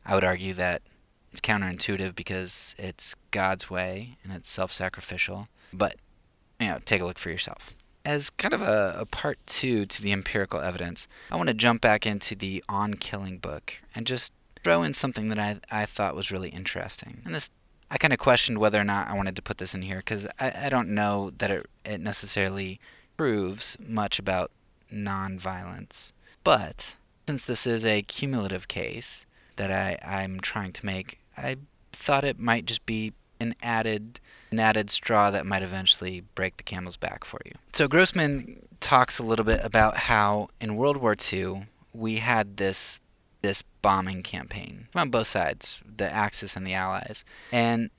[0.06, 0.82] I would argue that
[1.32, 5.48] it's counterintuitive because it's God's way and it's self sacrificial.
[5.74, 5.96] But,
[6.60, 7.74] you know, take a look for yourself.
[8.04, 11.82] As kind of a, a, part two to the empirical evidence, I want to jump
[11.82, 16.16] back into the On Killing book and just throw in something that I, I thought
[16.16, 17.22] was really interesting.
[17.26, 17.52] And this
[17.92, 20.26] I kind of questioned whether or not I wanted to put this in here because
[20.40, 22.80] I, I don't know that it, it necessarily
[23.18, 24.50] proves much about
[24.92, 26.14] nonviolence.
[26.46, 26.96] But
[27.28, 29.26] since this is a cumulative case
[29.58, 31.58] that I, I'm trying to make, I
[31.92, 36.64] thought it might just be an added an added straw that might eventually break the
[36.64, 37.54] camel's back for you.
[37.74, 43.02] So Grossman talks a little bit about how in World War II we had this
[43.42, 47.24] this bombing campaign on both sides, the Axis and the Allies.
[47.52, 47.90] And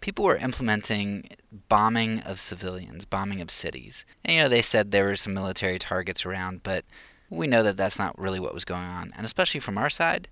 [0.00, 1.28] people were implementing
[1.68, 4.04] bombing of civilians, bombing of cities.
[4.24, 6.84] And, you know, they said there were some military targets around, but
[7.28, 9.12] we know that that's not really what was going on.
[9.16, 10.28] And especially from our side,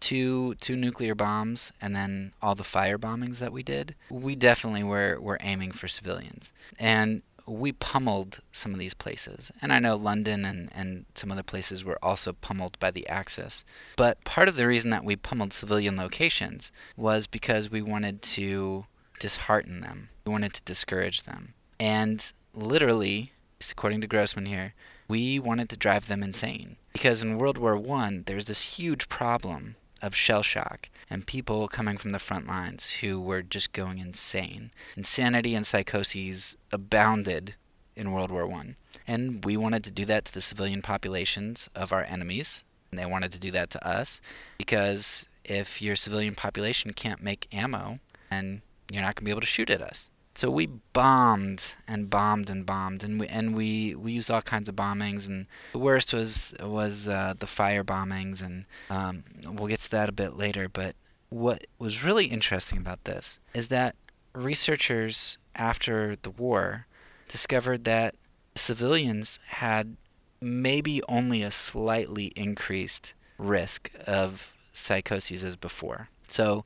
[0.00, 4.82] two two nuclear bombs and then all the fire bombings that we did, we definitely
[4.82, 6.52] were were aiming for civilians.
[6.78, 9.50] And we pummeled some of these places.
[9.60, 13.64] And I know London and, and some other places were also pummeled by the Axis.
[13.96, 18.86] But part of the reason that we pummeled civilian locations was because we wanted to
[19.18, 21.54] dishearten them, we wanted to discourage them.
[21.78, 23.32] And literally,
[23.70, 24.74] according to Grossman here,
[25.08, 26.76] we wanted to drive them insane.
[26.92, 31.96] Because in World War I, there's this huge problem of shell shock and people coming
[31.96, 34.70] from the front lines who were just going insane.
[34.96, 37.54] Insanity and psychoses abounded
[37.96, 41.92] in World War One, and we wanted to do that to the civilian populations of
[41.92, 44.20] our enemies, and they wanted to do that to us
[44.58, 47.98] because if your civilian population can't make ammo,
[48.30, 50.10] then you're not going to be able to shoot at us.
[50.40, 54.70] So we bombed and bombed and bombed, and we and we, we used all kinds
[54.70, 55.26] of bombings.
[55.26, 60.08] And the worst was was uh, the fire bombings, and um, we'll get to that
[60.08, 60.66] a bit later.
[60.66, 60.96] But
[61.28, 63.96] what was really interesting about this is that
[64.32, 66.86] researchers after the war
[67.28, 68.14] discovered that
[68.54, 69.98] civilians had
[70.40, 76.08] maybe only a slightly increased risk of psychoses as before.
[76.28, 76.64] So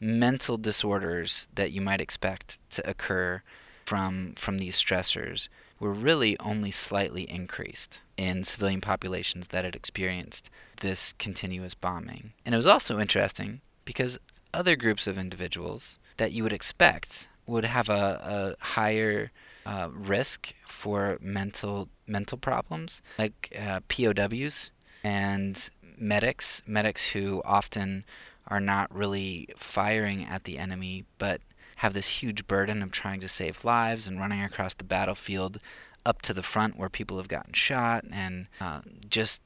[0.00, 3.42] mental disorders that you might expect to occur
[3.84, 10.50] from from these stressors were really only slightly increased in civilian populations that had experienced
[10.80, 12.32] this continuous bombing.
[12.44, 14.18] And it was also interesting because
[14.54, 19.30] other groups of individuals that you would expect would have a, a higher
[19.66, 24.70] uh, risk for mental mental problems, like uh, POWs
[25.04, 28.04] and medics, medics who often
[28.48, 31.40] are not really firing at the enemy, but
[31.76, 35.58] have this huge burden of trying to save lives and running across the battlefield
[36.04, 39.42] up to the front where people have gotten shot and uh, just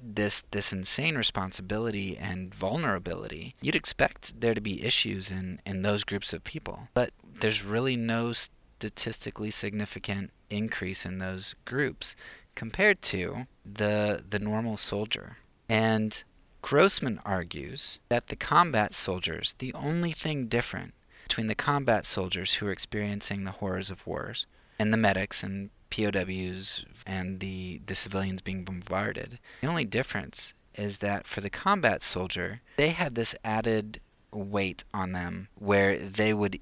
[0.00, 6.04] this this insane responsibility and vulnerability, you'd expect there to be issues in, in those
[6.04, 6.88] groups of people.
[6.94, 12.14] But there's really no statistically significant increase in those groups
[12.54, 15.38] compared to the the normal soldier.
[15.68, 16.22] And
[16.62, 20.94] Grossman argues that the combat soldiers, the only thing different
[21.28, 24.46] between the combat soldiers who are experiencing the horrors of wars
[24.78, 29.38] and the medics and POWs and the, the civilians being bombarded.
[29.60, 35.12] The only difference is that for the combat soldier, they had this added weight on
[35.12, 36.60] them where they would,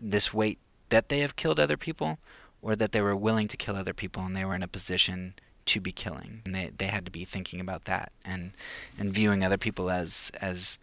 [0.00, 2.18] this weight that they have killed other people
[2.62, 5.34] or that they were willing to kill other people and they were in a position
[5.66, 6.42] to be killing.
[6.44, 8.52] And they, they had to be thinking about that and,
[8.98, 10.78] and viewing other people as, as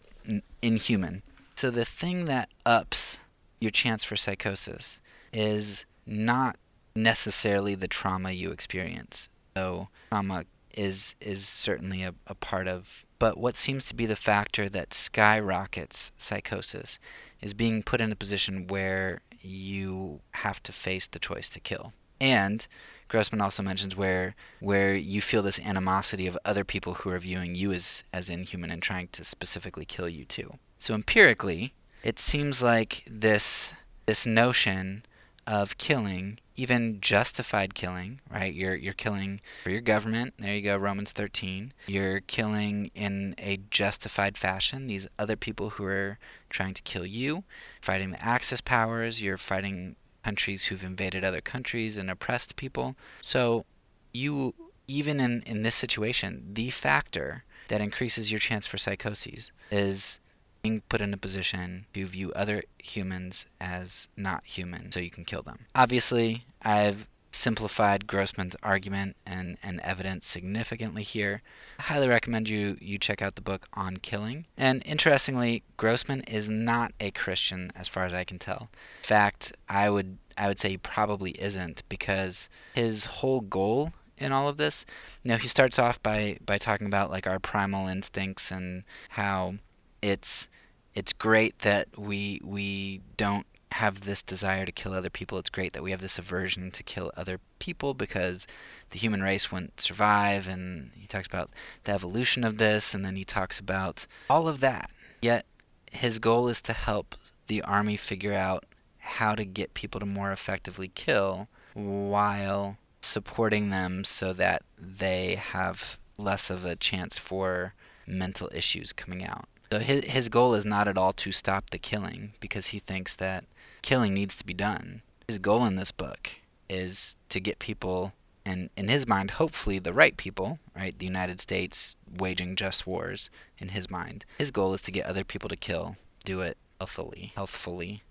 [0.62, 1.24] inhuman.
[1.56, 3.20] So the thing that ups
[3.60, 6.58] your chance for psychosis is not
[6.96, 9.30] necessarily the trauma you experience.
[9.56, 14.16] So trauma is is certainly a, a part of but what seems to be the
[14.16, 17.00] factor that skyrockets psychosis
[17.42, 21.94] is being put in a position where you have to face the choice to kill.
[22.20, 22.68] And
[23.14, 27.54] Grossman also mentions where where you feel this animosity of other people who are viewing
[27.54, 30.58] you as, as inhuman and trying to specifically kill you too.
[30.80, 33.72] So empirically, it seems like this
[34.08, 35.06] this notion
[35.46, 38.52] of killing, even justified killing, right?
[38.52, 40.34] You're you're killing for your government.
[40.40, 41.72] There you go, Romans 13.
[41.86, 46.18] You're killing in a justified fashion these other people who are
[46.50, 47.44] trying to kill you,
[47.80, 49.22] fighting the Axis powers.
[49.22, 52.96] You're fighting countries who've invaded other countries and oppressed people.
[53.22, 53.66] So
[54.14, 54.54] you
[54.88, 60.20] even in in this situation, the factor that increases your chance for psychoses is
[60.62, 65.26] being put in a position to view other humans as not human so you can
[65.26, 65.66] kill them.
[65.76, 71.42] Obviously, I've simplified Grossman's argument and, and evidence significantly here.
[71.80, 74.46] I highly recommend you, you check out the book on killing.
[74.58, 78.70] And interestingly, Grossman is not a Christian as far as I can tell.
[79.02, 84.32] In fact, I would I would say he probably isn't because his whole goal in
[84.32, 84.86] all of this,
[85.22, 89.56] you know, he starts off by, by talking about like our primal instincts and how
[90.02, 90.48] it's
[90.96, 95.38] it's great that we we don't have this desire to kill other people.
[95.38, 98.48] It's great that we have this aversion to kill other people because
[98.92, 100.48] the human race wouldn't survive.
[100.48, 101.50] And he talks about
[101.84, 104.90] the evolution of this, and then he talks about all of that.
[105.22, 105.46] Yet
[105.92, 107.16] his goal is to help
[107.48, 108.66] the army figure out
[109.00, 115.98] how to get people to more effectively kill while supporting them so that they have
[116.18, 117.74] less of a chance for
[118.08, 119.46] mental issues coming out.
[119.72, 123.16] So his his goal is not at all to stop the killing because he thinks
[123.16, 123.46] that
[123.84, 125.04] killing needs to be done.
[125.28, 126.32] His goal in this book
[126.68, 128.14] is to get people
[128.46, 130.98] and in his mind hopefully the right people, right?
[130.98, 134.26] The United States waging just wars in his mind.
[134.38, 138.04] His goal is to get other people to kill, do it healthfully, healthfully.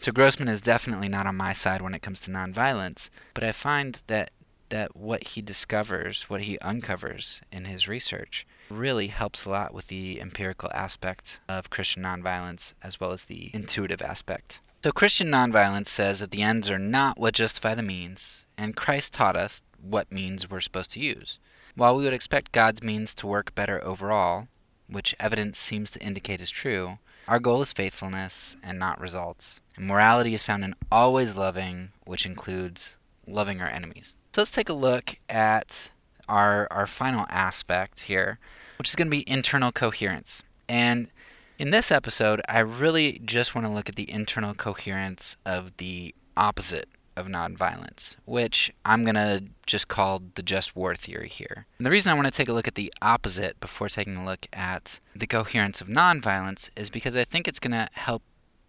[0.00, 3.52] So Grossman is definitely not on my side when it comes to nonviolence, but I
[3.52, 4.30] find that
[4.70, 9.88] that what he discovers, what he uncovers in his research, really helps a lot with
[9.88, 14.60] the empirical aspect of Christian nonviolence as well as the intuitive aspect.
[14.84, 19.14] So, Christian nonviolence says that the ends are not what justify the means, and Christ
[19.14, 21.38] taught us what means we're supposed to use.
[21.74, 24.46] While we would expect God's means to work better overall,
[24.86, 29.58] which evidence seems to indicate is true, our goal is faithfulness and not results.
[29.74, 34.14] And morality is found in always loving, which includes loving our enemies.
[34.34, 35.88] So let's take a look at
[36.28, 38.38] our, our final aspect here,
[38.76, 40.42] which is going to be internal coherence.
[40.68, 41.08] And
[41.58, 46.14] in this episode, I really just want to look at the internal coherence of the
[46.36, 51.66] opposite of nonviolence, which I'm going to just call the just war theory here.
[51.78, 54.24] And the reason I want to take a look at the opposite before taking a
[54.24, 58.22] look at the coherence of nonviolence is because I think it's going to help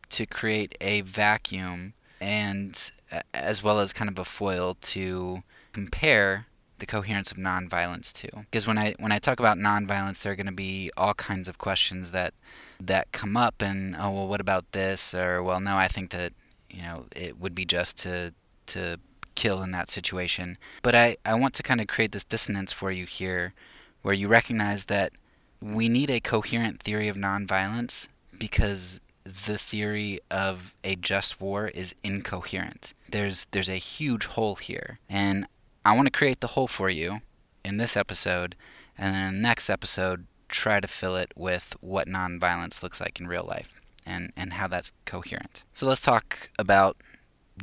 [0.09, 5.41] to create a vacuum and uh, as well as kind of a foil to
[5.73, 6.45] compare
[6.79, 8.29] the coherence of nonviolence too.
[8.33, 11.47] Because when I when I talk about nonviolence, there are going to be all kinds
[11.47, 12.33] of questions that
[12.79, 15.13] that come up, and oh well, what about this?
[15.13, 16.33] Or well, no, I think that
[16.69, 18.33] you know it would be just to
[18.67, 18.99] to
[19.35, 20.57] kill in that situation.
[20.81, 23.53] But I I want to kind of create this dissonance for you here,
[24.01, 25.13] where you recognize that
[25.61, 28.07] we need a coherent theory of nonviolence
[28.37, 32.93] because the theory of a just war is incoherent.
[33.09, 35.47] There's there's a huge hole here, and
[35.85, 37.21] I want to create the hole for you
[37.63, 38.55] in this episode,
[38.97, 43.19] and then in the next episode, try to fill it with what nonviolence looks like
[43.19, 45.63] in real life and, and how that's coherent.
[45.75, 46.97] So let's talk about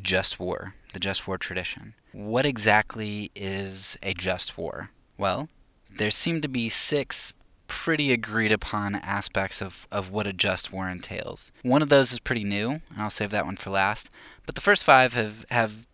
[0.00, 1.94] just war, the just war tradition.
[2.12, 4.90] what exactly is a just war?
[5.18, 5.48] Well,
[5.96, 7.34] there seem to be six
[7.66, 11.50] pretty agreed upon aspects of, of what a just war entails.
[11.62, 14.10] One of those is pretty new, and I'll save that one for last.
[14.46, 15.86] But the first five have, have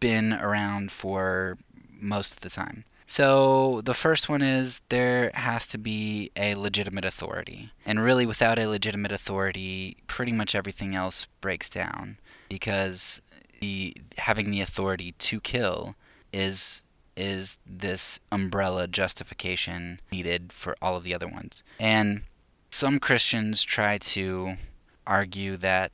[0.00, 1.58] been around for
[2.04, 2.84] most of the time.
[3.06, 7.70] So the first one is there has to be a legitimate authority.
[7.84, 13.20] And really, without a legitimate authority, pretty much everything else breaks down because
[13.60, 15.96] the having the authority to kill
[16.32, 16.84] is
[17.16, 21.62] is this umbrella justification needed for all of the other ones.
[21.78, 22.22] And
[22.70, 24.54] some Christians try to
[25.06, 25.92] argue that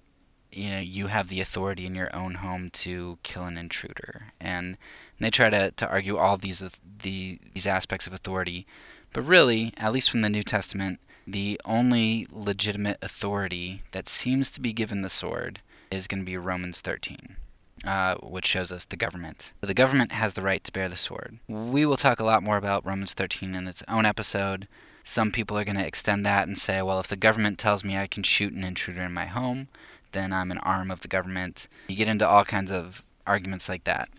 [0.53, 4.79] you know you have the authority in your own home to kill an intruder and
[5.21, 6.64] they try to, to argue all these
[7.03, 8.66] the, these aspects of authority
[9.12, 14.61] but really at least from the new testament the only legitimate authority that seems to
[14.61, 15.61] be given the sword
[15.91, 17.37] is going to be romans 13
[17.85, 19.53] uh, which shows us the government.
[19.61, 21.39] The government has the right to bear the sword.
[21.49, 24.68] We will talk a lot more about Romans 13 in its own episode.
[25.03, 27.97] Some people are going to extend that and say, well, if the government tells me
[27.97, 29.68] I can shoot an intruder in my home,
[30.12, 31.68] then I'm an arm of the government.
[31.89, 34.11] You get into all kinds of arguments like that.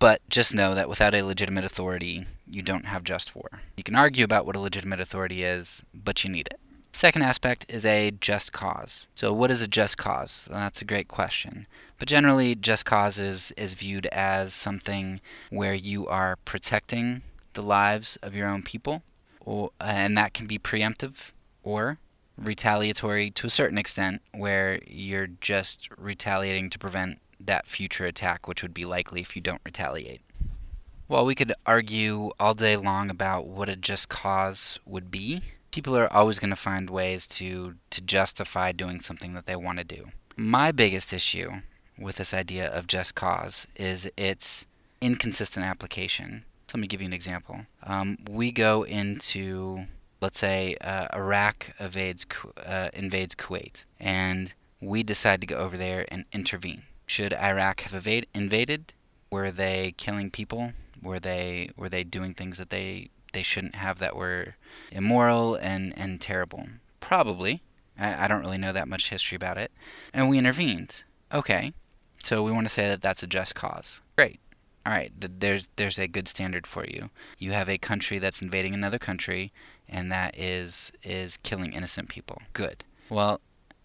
[0.00, 3.60] But just know that without a legitimate authority, you don't have just war.
[3.76, 6.58] You can argue about what a legitimate authority is, but you need it.
[6.90, 9.06] Second aspect is a just cause.
[9.14, 10.46] So, what is a just cause?
[10.48, 11.66] Well, that's a great question.
[11.98, 15.20] But generally, just cause is, is viewed as something
[15.50, 17.20] where you are protecting
[17.52, 19.02] the lives of your own people,
[19.40, 21.32] or, and that can be preemptive,
[21.62, 21.98] or
[22.38, 28.62] retaliatory to a certain extent, where you're just retaliating to prevent that future attack, which
[28.62, 30.20] would be likely if you don't retaliate.
[31.08, 35.42] Well, we could argue all day long about what a just cause would be.
[35.70, 39.78] People are always going to find ways to, to justify doing something that they want
[39.78, 40.10] to do.
[40.36, 41.62] My biggest issue
[41.98, 44.66] with this idea of just cause is its
[45.00, 46.44] inconsistent application.
[46.68, 47.66] So let me give you an example.
[47.82, 49.86] Um, we go into
[50.20, 52.26] let's say uh, Iraq invades,
[52.64, 56.82] uh, invades Kuwait, and we decide to go over there and intervene.
[57.10, 58.94] Should Iraq have evade, invaded?
[59.32, 60.74] Were they killing people?
[61.02, 64.54] Were they were they doing things that they they shouldn't have that were
[64.92, 66.68] immoral and and terrible?
[67.00, 67.64] Probably.
[67.98, 69.72] I, I don't really know that much history about it.
[70.14, 71.02] And we intervened.
[71.34, 71.72] Okay,
[72.22, 74.00] so we want to say that that's a just cause.
[74.14, 74.38] Great
[74.86, 77.10] all right, there's there's a good standard for you.
[77.38, 79.52] You have a country that's invading another country,
[79.88, 82.40] and that is is killing innocent people.
[82.52, 82.84] Good.
[83.08, 83.40] Well,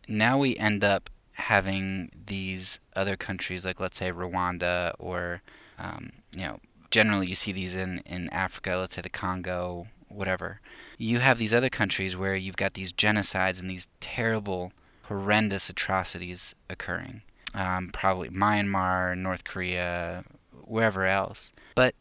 [0.08, 5.42] now we end up having these other countries, like let's say Rwanda, or
[5.78, 6.60] um, you know,
[6.92, 8.76] generally you see these in in Africa.
[8.78, 10.62] Let's say the Congo, whatever.
[10.98, 14.72] You have these other countries where you've got these genocides and these terrible,
[15.04, 17.22] horrendous atrocities occurring.
[17.54, 21.52] Um, probably Myanmar, North Korea, wherever else.
[21.76, 21.96] But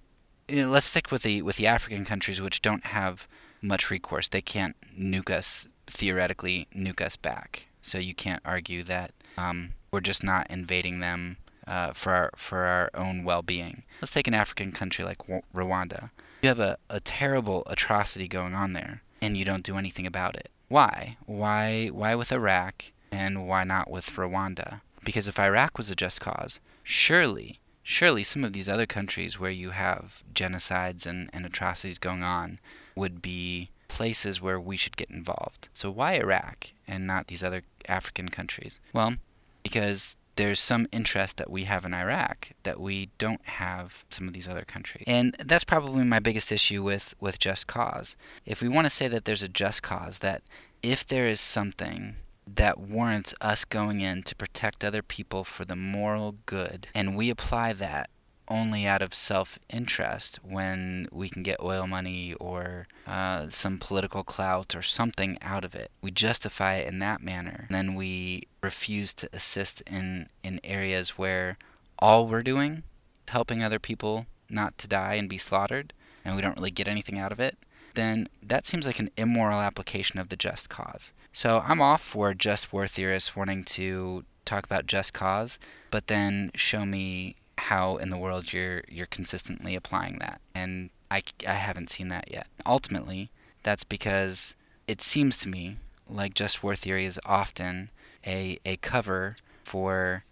[0.48, 3.28] you know, let's stick with the with the African countries which don't have
[3.60, 4.28] much recourse.
[4.28, 7.66] They can't nuke us theoretically nuke us back.
[7.82, 12.58] So you can't argue that um, we're just not invading them uh, for our for
[12.60, 13.84] our own well-being.
[14.00, 15.18] Let's take an African country like
[15.54, 16.10] Rwanda.
[16.42, 20.36] You have a, a terrible atrocity going on there, and you don't do anything about
[20.36, 20.50] it.
[20.68, 21.16] Why?
[21.26, 21.88] Why?
[21.88, 24.80] Why with Iraq, and why not with Rwanda?
[25.04, 29.50] Because if Iraq was a just cause, surely surely some of these other countries where
[29.50, 32.58] you have genocides and, and atrocities going on
[32.96, 35.68] would be places where we should get involved.
[35.72, 38.80] So why Iraq and not these other African countries?
[38.92, 39.14] Well,
[39.62, 44.34] because there's some interest that we have in Iraq that we don't have some of
[44.34, 45.04] these other countries.
[45.06, 48.16] And that's probably my biggest issue with, with just cause.
[48.44, 50.42] If we want to say that there's a just cause, that
[50.82, 52.16] if there is something
[52.52, 57.30] that warrants us going in to protect other people for the moral good, and we
[57.30, 58.10] apply that
[58.48, 64.24] only out of self interest when we can get oil money or uh, some political
[64.24, 65.90] clout or something out of it.
[66.02, 67.66] We justify it in that manner.
[67.68, 71.58] And then we refuse to assist in, in areas where
[71.98, 72.82] all we're doing
[73.26, 75.92] is helping other people not to die and be slaughtered,
[76.24, 77.56] and we don't really get anything out of it
[77.94, 81.12] then that seems like an immoral application of the just cause.
[81.32, 85.58] So I'm off for just war theorists wanting to talk about just cause,
[85.90, 90.40] but then show me how in the world you're you're consistently applying that.
[90.54, 92.46] And I, I haven't seen that yet.
[92.66, 93.30] Ultimately,
[93.62, 94.54] that's because
[94.86, 95.76] it seems to me
[96.08, 97.90] like just war theory is often
[98.26, 100.24] a, a cover for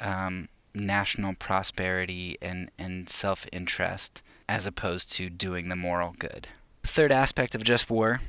[0.00, 6.48] um, national prosperity and, and self interest as opposed to doing the moral good.
[6.82, 8.20] Third aspect of just war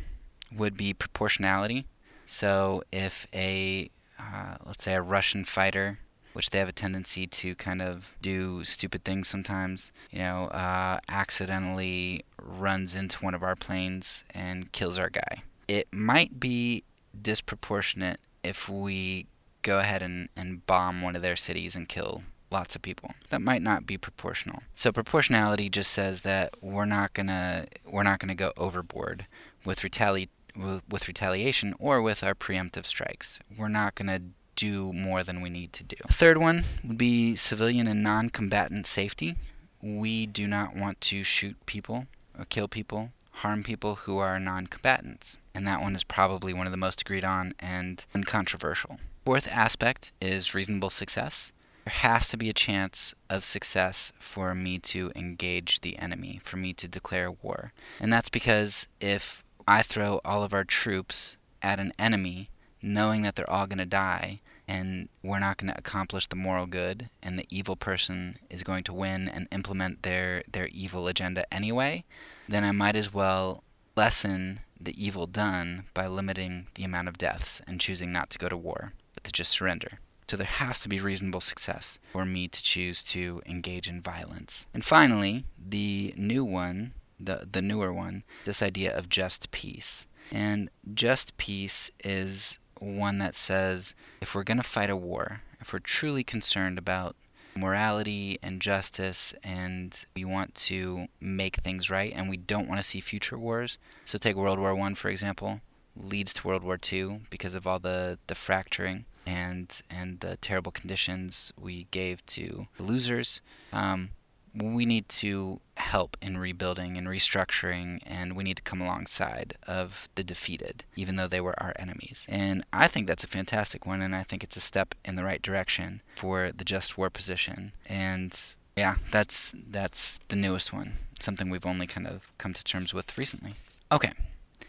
[0.55, 1.85] would be proportionality.
[2.25, 5.99] So if a uh, let's say a Russian fighter
[6.35, 9.91] which they have a tendency to kind of do stupid things sometimes.
[10.11, 15.43] You know, uh, accidentally runs into one of our planes and kills our guy.
[15.67, 16.83] It might be
[17.19, 19.27] disproportionate if we
[19.61, 23.11] go ahead and, and bomb one of their cities and kill lots of people.
[23.29, 24.63] That might not be proportional.
[24.75, 29.25] So proportionality just says that we're not gonna we're not gonna go overboard
[29.65, 33.39] with retali- with, with retaliation or with our preemptive strikes.
[33.57, 34.19] We're not gonna
[34.55, 35.97] do more than we need to do.
[36.09, 39.35] Third one would be civilian and non-combatant safety.
[39.81, 45.37] We do not want to shoot people or kill people, harm people who are non-combatants.
[45.53, 48.99] And that one is probably one of the most agreed on and uncontroversial.
[49.25, 51.51] Fourth aspect is reasonable success.
[51.85, 56.57] There has to be a chance of success for me to engage the enemy, for
[56.57, 57.73] me to declare war.
[57.99, 62.49] And that's because if I throw all of our troops at an enemy,
[62.81, 66.65] knowing that they're all going to die, and we're not going to accomplish the moral
[66.65, 71.51] good, and the evil person is going to win and implement their, their evil agenda
[71.53, 72.03] anyway,
[72.47, 73.63] then I might as well
[73.95, 78.49] lessen the evil done by limiting the amount of deaths and choosing not to go
[78.49, 79.99] to war, but to just surrender.
[80.27, 84.65] So there has to be reasonable success for me to choose to engage in violence.
[84.73, 90.07] And finally, the new one, the, the newer one, this idea of just peace.
[90.31, 95.73] And just peace is one that says if we're going to fight a war, if
[95.73, 97.15] we're truly concerned about
[97.55, 102.87] morality and justice and we want to make things right and we don't want to
[102.87, 103.77] see future wars.
[104.03, 105.61] So take World War 1 for example,
[105.95, 110.71] leads to World War 2 because of all the the fracturing and and the terrible
[110.71, 113.41] conditions we gave to losers.
[113.71, 114.11] Um,
[114.55, 120.07] we need to help in rebuilding and restructuring, and we need to come alongside of
[120.15, 122.25] the defeated, even though they were our enemies.
[122.29, 125.23] And I think that's a fantastic one, and I think it's a step in the
[125.23, 127.73] right direction for the just war position.
[127.87, 128.37] And
[128.75, 133.17] yeah, that's that's the newest one, something we've only kind of come to terms with
[133.17, 133.53] recently.
[133.91, 134.13] Okay,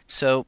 [0.09, 0.47] so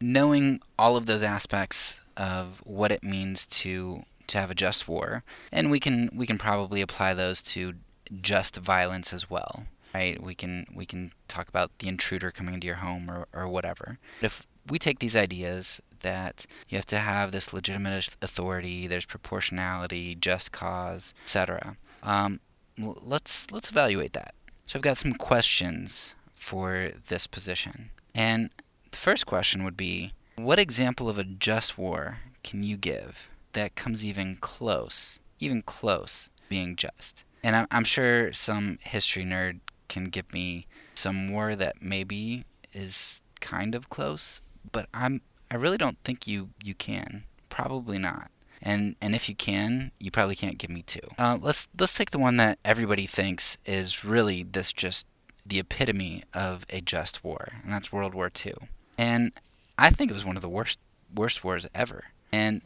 [0.00, 5.22] knowing all of those aspects of what it means to to have a just war,
[5.50, 7.74] and we can we can probably apply those to
[8.20, 10.22] just violence as well, right?
[10.22, 13.98] We can we can talk about the intruder coming into your home or or whatever.
[14.20, 19.06] But if we take these ideas that you have to have this legitimate authority, there's
[19.06, 21.76] proportionality, just cause, etc.
[22.02, 22.40] Um,
[22.78, 24.34] let's let's evaluate that.
[24.64, 28.50] So I've got some questions for this position, and
[28.90, 33.74] the first question would be, what example of a just war can you give that
[33.74, 37.24] comes even close, even close, being just?
[37.42, 43.74] And I'm sure some history nerd can give me some more that maybe is kind
[43.74, 44.40] of close,
[44.70, 45.20] but I'm
[45.50, 47.24] I really don't think you you can.
[47.48, 48.30] Probably not.
[48.62, 51.00] And and if you can, you probably can't give me two.
[51.18, 55.06] Uh, let's let's take the one that everybody thinks is really this just
[55.44, 58.54] the epitome of a just war, and that's World War II.
[58.96, 59.32] And
[59.76, 60.78] I think it was one of the worst
[61.14, 62.04] worst wars ever.
[62.32, 62.62] And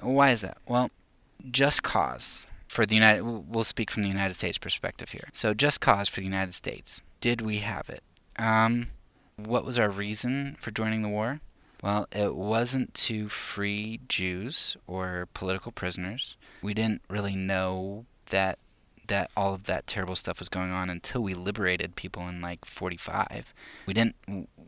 [0.00, 0.58] why is that?
[0.66, 0.90] Well,
[1.50, 2.46] just cause
[2.76, 5.30] for the United we'll speak from the United States perspective here.
[5.32, 7.00] So just cause for the United States.
[7.22, 8.02] Did we have it?
[8.38, 8.88] Um,
[9.36, 11.40] what was our reason for joining the war?
[11.82, 16.36] Well, it wasn't to free Jews or political prisoners.
[16.60, 18.58] We didn't really know that
[19.06, 22.66] that all of that terrible stuff was going on until we liberated people in like
[22.66, 23.54] 45.
[23.86, 24.16] We didn't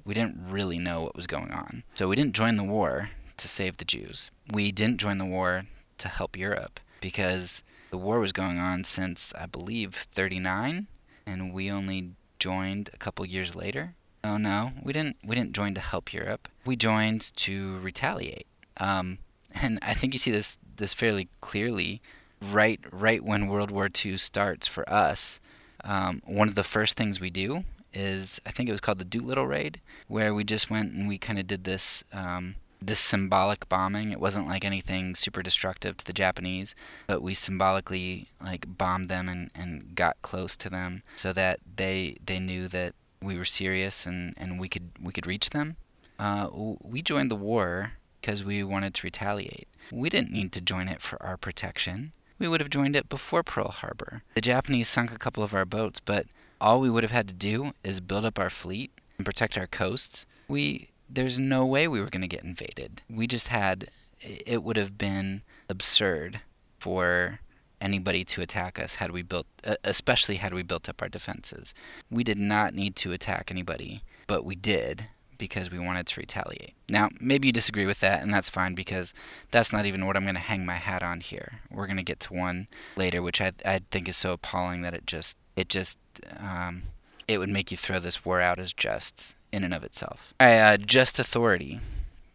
[0.07, 1.85] we didn't really know what was going on.
[1.93, 4.31] So we didn't join the war to save the Jews.
[4.51, 5.65] We didn't join the war
[5.99, 10.87] to help Europe because the war was going on since I believe 39
[11.27, 13.95] and we only joined a couple years later.
[14.25, 16.49] Oh no, we didn't we didn't join to help Europe.
[16.65, 18.47] We joined to retaliate.
[18.77, 19.19] Um,
[19.53, 22.01] and I think you see this this fairly clearly
[22.41, 25.41] right right when World War II starts for us.
[25.85, 27.65] Um, one of the first things we do
[27.95, 31.19] is I think it was called the Doolittle Raid, where we just went and we
[31.19, 34.13] kind of did this um, this symbolic bombing.
[34.13, 36.75] It wasn't like anything super destructive to the Japanese,
[37.07, 42.19] but we symbolically like bombed them and, and got close to them so that they
[42.25, 45.77] they knew that we were serious and, and we could we could reach them.
[46.19, 49.69] Uh, we joined the war because we wanted to retaliate.
[49.93, 52.13] We didn't need to join it for our protection.
[52.39, 54.23] We would have joined it before Pearl Harbor.
[54.35, 56.27] The Japanese sunk a couple of our boats, but
[56.61, 59.67] all we would have had to do is build up our fleet and protect our
[59.67, 60.27] coasts.
[60.49, 63.03] We there's no way we were going to get invaded.
[63.09, 63.89] We just had
[64.21, 66.41] it would have been absurd
[66.79, 67.41] for
[67.81, 69.47] anybody to attack us had we built
[69.85, 71.75] especially had we built up our defenses.
[72.11, 75.07] We did not need to attack anybody, but we did
[75.39, 76.75] because we wanted to retaliate.
[76.89, 79.15] Now, maybe you disagree with that, and that's fine because
[79.53, 81.61] that's not even what I'm going to hang my hat on here.
[81.71, 84.95] We're going to get to one later, which I I think is so appalling that
[84.95, 85.99] it just it just
[86.39, 86.83] um,
[87.29, 90.35] it would make you throw this war out as just in and of itself.
[90.41, 91.81] uh, just authority.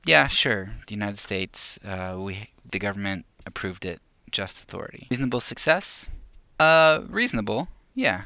[0.05, 0.71] Yeah, sure.
[0.87, 4.01] The United States, uh, we the government approved it.
[4.31, 5.07] Just authority.
[5.11, 6.09] Reasonable success.
[6.59, 7.67] Uh, reasonable.
[7.93, 8.23] Yeah.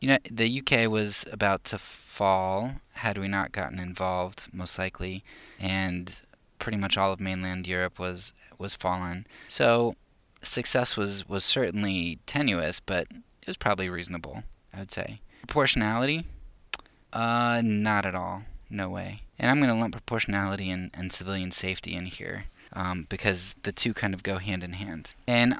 [0.00, 5.22] You know, the UK was about to fall had we not gotten involved, most likely,
[5.60, 6.22] and
[6.58, 9.26] pretty much all of mainland Europe was was fallen.
[9.48, 9.94] So
[10.42, 14.42] success was was certainly tenuous, but it was probably reasonable.
[14.72, 16.24] I would say proportionality.
[17.12, 18.42] Uh, not at all.
[18.70, 19.22] No way.
[19.38, 23.72] And I'm going to lump proportionality and, and civilian safety in here um, because the
[23.72, 25.12] two kind of go hand in hand.
[25.26, 25.56] And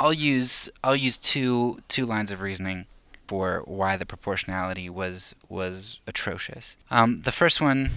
[0.00, 2.86] I'll use I'll use two two lines of reasoning
[3.26, 6.76] for why the proportionality was was atrocious.
[6.90, 7.90] Um, the first one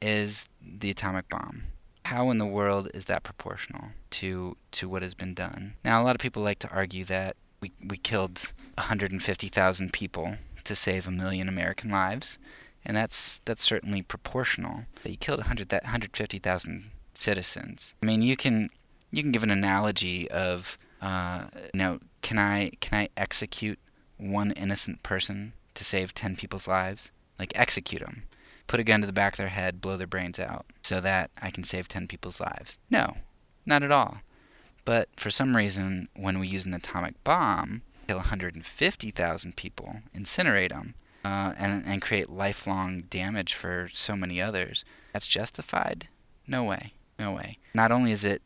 [0.00, 1.62] is the atomic bomb.
[2.04, 5.74] How in the world is that proportional to to what has been done?
[5.84, 10.74] Now, a lot of people like to argue that we we killed 150,000 people to
[10.74, 12.38] save a million American lives,
[12.84, 14.84] and that's that's certainly proportional.
[15.02, 17.94] But you killed 100 that 150,000 citizens.
[18.02, 18.70] I mean, you can
[19.10, 23.78] you can give an analogy of uh, you know, can I can I execute
[24.18, 27.10] one innocent person to save 10 people's lives?
[27.38, 28.24] Like execute them.
[28.66, 31.30] Put a gun to the back of their head, blow their brains out so that
[31.40, 32.78] I can save 10 people's lives.
[32.90, 33.18] No,
[33.64, 34.18] not at all.
[34.84, 40.94] But for some reason, when we use an atomic bomb, kill 150,000 people, incinerate them,
[41.24, 46.08] uh, and, and create lifelong damage for so many others, that's justified?
[46.46, 46.92] No way.
[47.18, 47.58] No way.
[47.74, 48.42] Not only is it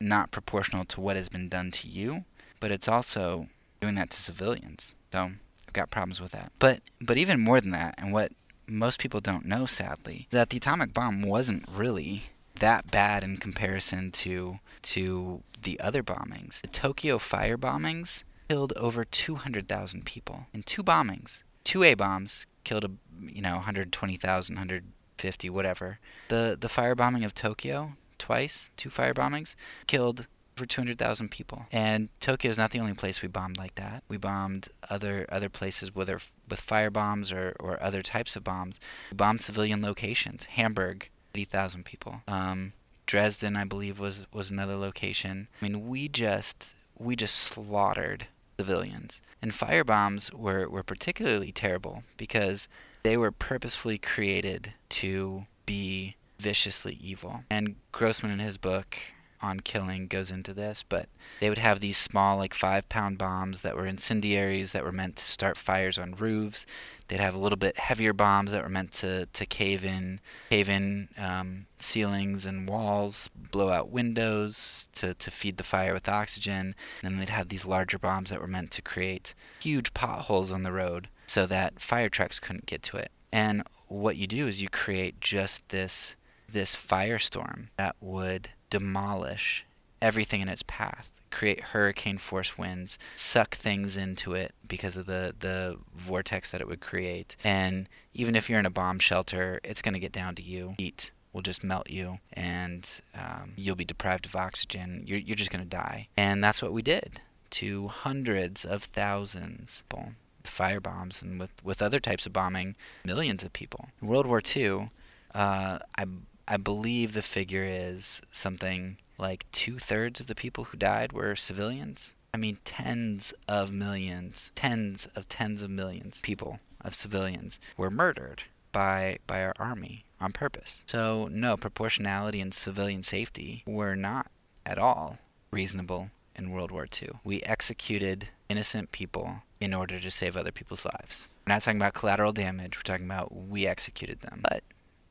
[0.00, 2.24] not proportional to what has been done to you,
[2.60, 3.48] but it's also
[3.80, 4.94] doing that to civilians.
[5.12, 5.32] So
[5.66, 6.52] I've got problems with that.
[6.58, 8.32] But but even more than that, and what
[8.66, 12.24] most people don't know, sadly, that the atomic bomb wasn't really
[12.60, 16.60] that bad in comparison to to the other bombings.
[16.60, 21.42] The Tokyo fire bombings killed over 200,000 people in two bombings.
[21.64, 22.90] Two A bombs killed a
[23.22, 25.98] you know 120,000, 150, whatever.
[26.28, 29.54] The the firebombing of Tokyo twice, two fire bombings,
[29.86, 30.26] killed
[30.58, 31.64] over 200,000 people.
[31.72, 34.04] And Tokyo is not the only place we bombed like that.
[34.06, 38.78] We bombed other other places, whether with fire bombs or, or other types of bombs.
[39.10, 40.44] We bombed civilian locations.
[40.44, 42.20] Hamburg, 80,000 people.
[42.28, 42.74] Um,
[43.06, 45.48] Dresden, I believe, was was another location.
[45.58, 48.26] I mean, we just we just slaughtered
[48.62, 49.20] civilians.
[49.42, 52.68] And fire bombs were, were particularly terrible because
[53.02, 57.42] they were purposefully created to be viciously evil.
[57.50, 58.96] And Grossman in his book
[59.42, 61.08] on killing goes into this, but
[61.40, 65.16] they would have these small, like five pound bombs that were incendiaries that were meant
[65.16, 66.64] to start fires on roofs.
[67.08, 70.68] They'd have a little bit heavier bombs that were meant to, to cave in, cave
[70.68, 76.74] in um, ceilings and walls, blow out windows to, to feed the fire with oxygen.
[77.02, 80.62] And then they'd have these larger bombs that were meant to create huge potholes on
[80.62, 83.10] the road so that fire trucks couldn't get to it.
[83.32, 86.16] And what you do is you create just this
[86.48, 89.66] this firestorm that would demolish
[90.00, 95.34] everything in its path, create hurricane force winds, suck things into it because of the,
[95.38, 97.36] the vortex that it would create.
[97.44, 100.74] And even if you're in a bomb shelter, it's going to get down to you.
[100.78, 105.04] Heat will just melt you, and um, you'll be deprived of oxygen.
[105.06, 106.08] You're, you're just going to die.
[106.16, 107.20] And that's what we did
[107.50, 110.12] to hundreds of thousands of people.
[110.44, 113.90] Fire bombs and with, with other types of bombing, millions of people.
[114.00, 114.90] In World War II,
[115.34, 116.04] uh, I
[116.46, 121.36] I believe the figure is something like two thirds of the people who died were
[121.36, 122.14] civilians.
[122.34, 127.90] I mean, tens of millions, tens of tens of millions of people of civilians were
[127.90, 130.82] murdered by by our army on purpose.
[130.86, 134.30] So no, proportionality and civilian safety were not
[134.64, 135.18] at all
[135.50, 137.10] reasonable in World War II.
[137.24, 141.28] We executed innocent people in order to save other people's lives.
[141.46, 142.76] We're not talking about collateral damage.
[142.76, 144.40] We're talking about we executed them.
[144.42, 144.64] But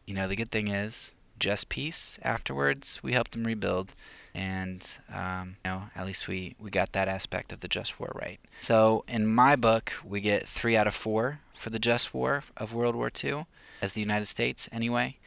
[0.06, 1.12] you know, the good thing is
[1.42, 3.02] just peace afterwards.
[3.04, 3.94] We helped them rebuild,
[4.34, 8.14] and um, you know, at least we we got that aspect of the just war
[8.16, 8.40] right.
[8.62, 12.74] So in my book, we get three out of four for the just war of
[12.74, 13.46] World War II,
[13.82, 15.18] as the United States anyway.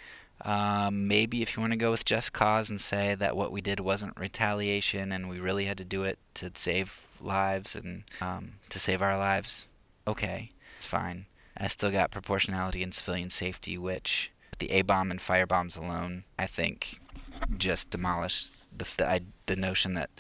[0.43, 3.61] Um, maybe if you want to go with just cause and say that what we
[3.61, 8.55] did wasn't retaliation and we really had to do it to save lives and um,
[8.69, 9.69] to save our lives,
[10.07, 11.27] okay, it's fine.
[11.57, 16.25] I still got proportionality and civilian safety, which the A bomb and fire bombs alone,
[16.39, 17.01] I think,
[17.57, 20.11] just demolished the, the, the notion that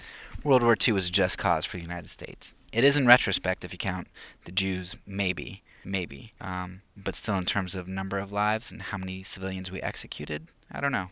[0.43, 2.55] World War II was a just cause for the United States.
[2.72, 4.09] It is in retrospect, if you count
[4.45, 5.62] the Jews, maybe.
[5.85, 6.32] maybe.
[6.41, 10.49] Um, but still, in terms of number of lives and how many civilians we executed,
[10.70, 11.09] I don't know.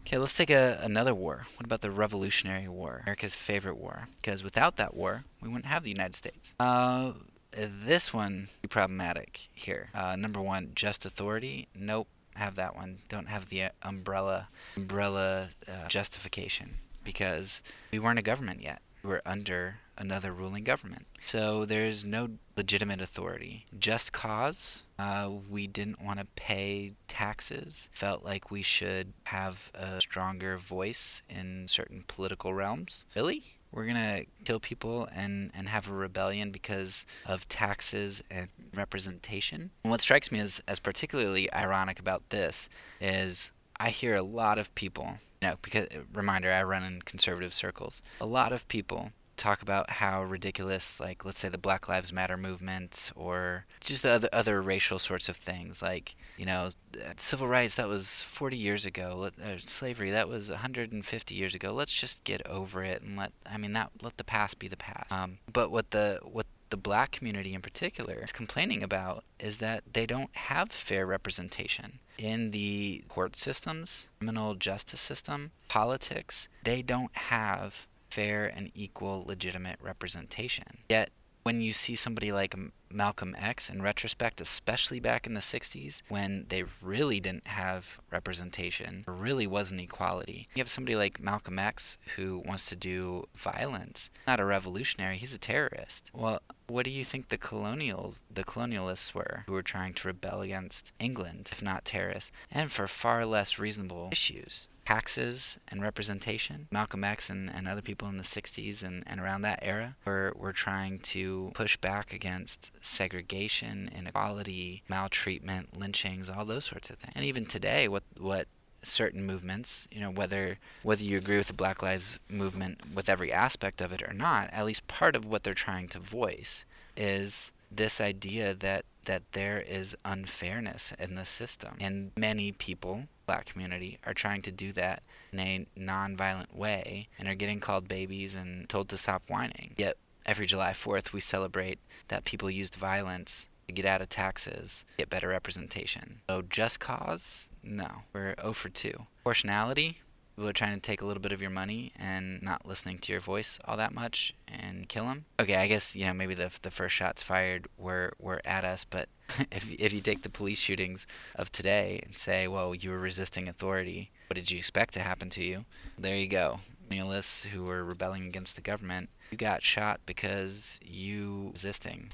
[0.00, 1.46] Okay, let's take a, another war.
[1.56, 4.06] What about the Revolutionary War, America's favorite war?
[4.16, 6.54] Because without that war, we wouldn't have the United States.
[6.60, 7.12] Uh,
[7.56, 9.90] this one problematic here.
[9.94, 11.68] Uh, number one, just authority.
[11.74, 12.98] Nope, have that one.
[13.08, 18.82] Don't have the uh, umbrella umbrella uh, justification because we weren't a government yet.
[19.02, 21.06] We were under another ruling government.
[21.24, 23.66] So there's no legitimate authority.
[23.78, 24.82] Just cause.
[24.98, 27.88] Uh, we didn't want to pay taxes.
[27.92, 33.06] Felt like we should have a stronger voice in certain political realms.
[33.14, 33.42] Really?
[33.76, 39.70] We're gonna kill people and, and have a rebellion because of taxes and representation.
[39.84, 42.70] And what strikes me as, as particularly ironic about this
[43.02, 47.52] is I hear a lot of people, you know, because reminder, I run in conservative
[47.52, 48.02] circles.
[48.18, 52.36] A lot of people talk about how ridiculous, like let's say the Black Lives Matter
[52.36, 56.70] movement, or just the other other racial sorts of things, like you know,
[57.16, 61.72] civil rights that was 40 years ago, uh, slavery that was 150 years ago.
[61.72, 64.76] Let's just get over it and let I mean that let the past be the
[64.76, 65.12] past.
[65.12, 69.84] Um, but what the what the black community in particular is complaining about is that
[69.92, 76.48] they don't have fair representation in the court systems, criminal justice system, politics.
[76.64, 80.78] They don't have fair and equal legitimate representation.
[80.88, 81.10] Yet,
[81.46, 82.56] when you see somebody like
[82.90, 89.04] Malcolm X in retrospect, especially back in the 60s, when they really didn't have representation,
[89.06, 90.48] there really wasn't equality.
[90.56, 95.34] You have somebody like Malcolm X who wants to do violence, not a revolutionary, he's
[95.34, 96.10] a terrorist.
[96.12, 100.40] Well, what do you think the colonials, the colonialists were who were trying to rebel
[100.42, 104.66] against England, if not terrorists, and for far less reasonable issues?
[104.86, 106.68] Taxes and representation.
[106.70, 110.32] Malcolm X and, and other people in the 60s and, and around that era were,
[110.36, 117.12] were trying to push back against segregation, inequality, maltreatment, lynchings, all those sorts of things.
[117.16, 118.46] And even today, what, what
[118.82, 123.32] certain movements, you know, whether whether you agree with the Black Lives movement with every
[123.32, 126.64] aspect of it or not, at least part of what they're trying to voice
[126.96, 131.76] is this idea that that there is unfairness in the system.
[131.80, 135.02] And many people, black community, are trying to do that
[135.32, 139.74] in a nonviolent way and are getting called babies and told to stop whining.
[139.76, 144.84] Yet every July 4th we celebrate that people used violence to get out of taxes,
[144.96, 146.20] get better representation.
[146.28, 147.48] So just cause?
[147.62, 148.02] No.
[148.12, 148.92] We're 0 for 2.
[149.24, 149.98] Proportionality?
[150.36, 153.12] people are trying to take a little bit of your money and not listening to
[153.12, 155.24] your voice all that much and kill them.
[155.40, 158.84] Okay, I guess you know maybe the the first shots fired were were at us,
[158.84, 159.08] but
[159.50, 163.48] if if you take the police shootings of today and say, well, you were resisting
[163.48, 165.64] authority, what did you expect to happen to you?
[165.98, 166.60] There you go.
[166.90, 172.10] Colonialists who were rebelling against the government, you got shot because you resisting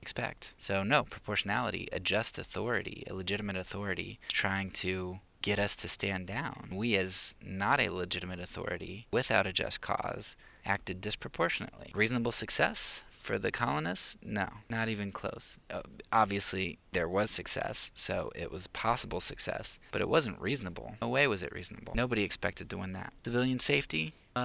[0.00, 0.54] expect.
[0.58, 6.26] So no proportionality, a just authority, a legitimate authority, trying to get us to stand
[6.26, 6.70] down.
[6.72, 11.92] We, as not a legitimate authority, without a just cause, acted disproportionately.
[11.94, 14.18] Reasonable success for the colonists?
[14.20, 15.58] No, not even close.
[15.70, 20.96] Uh, obviously, there was success, so it was possible success, but it wasn't reasonable.
[21.00, 21.92] No way was it reasonable.
[21.94, 23.12] Nobody expected to win that.
[23.24, 24.12] Civilian safety?
[24.34, 24.40] Uh,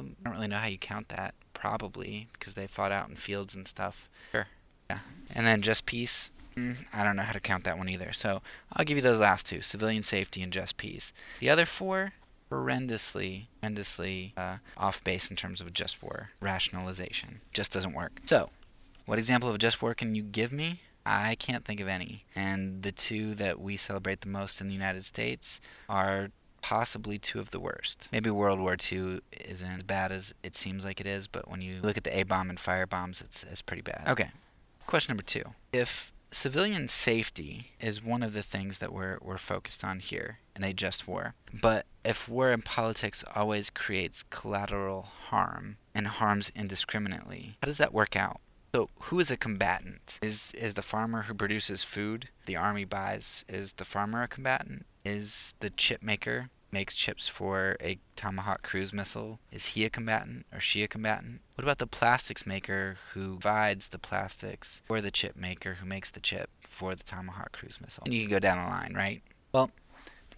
[0.00, 1.34] I don't really know how you count that.
[1.52, 4.08] Probably, because they fought out in fields and stuff.
[4.32, 4.46] Sure.
[4.88, 5.00] Yeah.
[5.34, 6.30] And then just peace?
[6.56, 8.14] Mm, I don't know how to count that one either.
[8.14, 8.40] So
[8.72, 11.12] I'll give you those last two civilian safety and just peace.
[11.38, 12.14] The other four,
[12.50, 16.30] horrendously, horrendously uh, off base in terms of just war.
[16.40, 17.40] Rationalization.
[17.52, 18.20] Just doesn't work.
[18.24, 18.50] So,
[19.06, 20.80] what example of just war can you give me?
[21.06, 22.24] I can't think of any.
[22.34, 26.30] And the two that we celebrate the most in the United States are
[26.62, 28.08] possibly two of the worst.
[28.12, 31.62] Maybe World War II isn't as bad as it seems like it is, but when
[31.62, 34.04] you look at the A bomb and fire bombs, it's, it's pretty bad.
[34.06, 34.30] Okay.
[34.86, 35.44] Question number two.
[35.72, 40.70] If civilian safety is one of the things that we're, we're focused on here in
[40.70, 41.34] a just war.
[41.52, 47.94] But if war in politics always creates collateral harm and harms indiscriminately, how does that
[47.94, 48.40] work out?
[48.74, 50.18] So, who is a combatant?
[50.22, 53.44] Is is the farmer who produces food the army buys?
[53.48, 54.86] Is the farmer a combatant?
[55.04, 60.46] Is the chip maker makes chips for a Tomahawk cruise missile, is he a combatant
[60.52, 61.40] or she a combatant?
[61.54, 66.10] What about the plastics maker who provides the plastics or the chip maker who makes
[66.10, 68.04] the chip for the Tomahawk cruise missile?
[68.04, 69.22] And you can go down the line, right?
[69.52, 69.70] Well,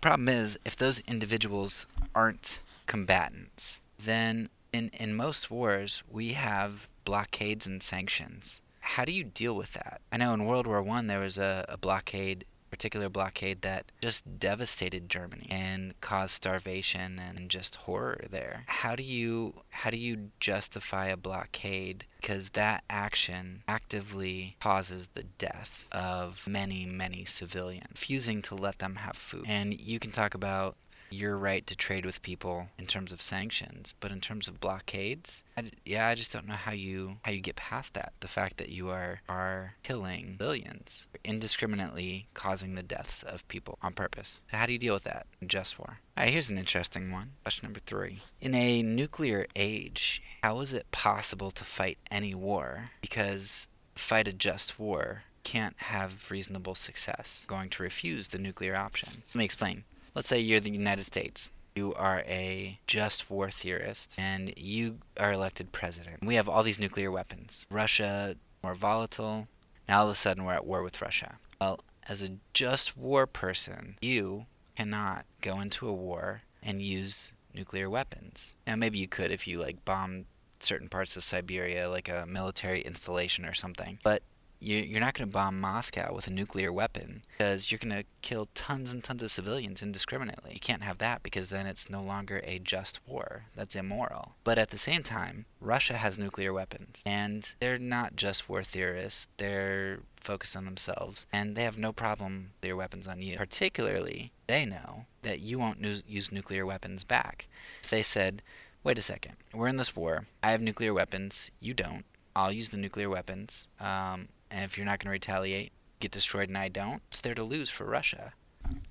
[0.02, 7.66] problem is if those individuals aren't combatants, then in, in most wars we have blockades
[7.66, 8.60] and sanctions.
[8.80, 10.00] How do you deal with that?
[10.10, 14.38] I know in World War One there was a, a blockade particular blockade that just
[14.38, 18.64] devastated Germany and caused starvation and just horror there.
[18.66, 25.24] How do you how do you justify a blockade because that action actively causes the
[25.24, 29.44] death of many many civilians, refusing to let them have food.
[29.46, 30.76] And you can talk about
[31.12, 35.44] your right to trade with people in terms of sanctions, but in terms of blockades,
[35.56, 38.12] I, yeah, I just don't know how you how you get past that.
[38.20, 43.92] The fact that you are are killing billions, indiscriminately causing the deaths of people on
[43.92, 44.42] purpose.
[44.50, 45.98] So how do you deal with that just war?
[46.16, 47.32] All right, here's an interesting one.
[47.42, 48.20] Question number three.
[48.40, 52.90] In a nuclear age, how is it possible to fight any war?
[53.00, 59.22] Because fight a just war can't have reasonable success going to refuse the nuclear option.
[59.28, 59.84] Let me explain.
[60.14, 61.52] Let's say you're the United States.
[61.74, 66.22] You are a just war theorist and you are elected president.
[66.22, 67.66] We have all these nuclear weapons.
[67.70, 69.48] Russia, more volatile.
[69.88, 71.38] Now all of a sudden we're at war with Russia.
[71.60, 74.46] Well, as a just war person, you
[74.76, 78.54] cannot go into a war and use nuclear weapons.
[78.66, 80.26] Now maybe you could if you like bombed
[80.60, 83.98] certain parts of Siberia, like a military installation or something.
[84.02, 84.22] But
[84.62, 88.48] you're not going to bomb Moscow with a nuclear weapon because you're going to kill
[88.54, 90.52] tons and tons of civilians indiscriminately.
[90.54, 93.46] You can't have that because then it's no longer a just war.
[93.56, 94.36] That's immoral.
[94.44, 99.28] But at the same time, Russia has nuclear weapons, and they're not just war theorists.
[99.36, 103.36] They're focused on themselves, and they have no problem their weapons on you.
[103.36, 107.48] Particularly, they know that you won't use nuclear weapons back.
[107.90, 108.42] They said,
[108.84, 112.04] wait a second, we're in this war, I have nuclear weapons, you don't.
[112.34, 113.68] I'll use the nuclear weapons.
[113.78, 117.34] Um, and if you're not going to retaliate, get destroyed and I don't, it's there
[117.34, 118.34] to lose for Russia.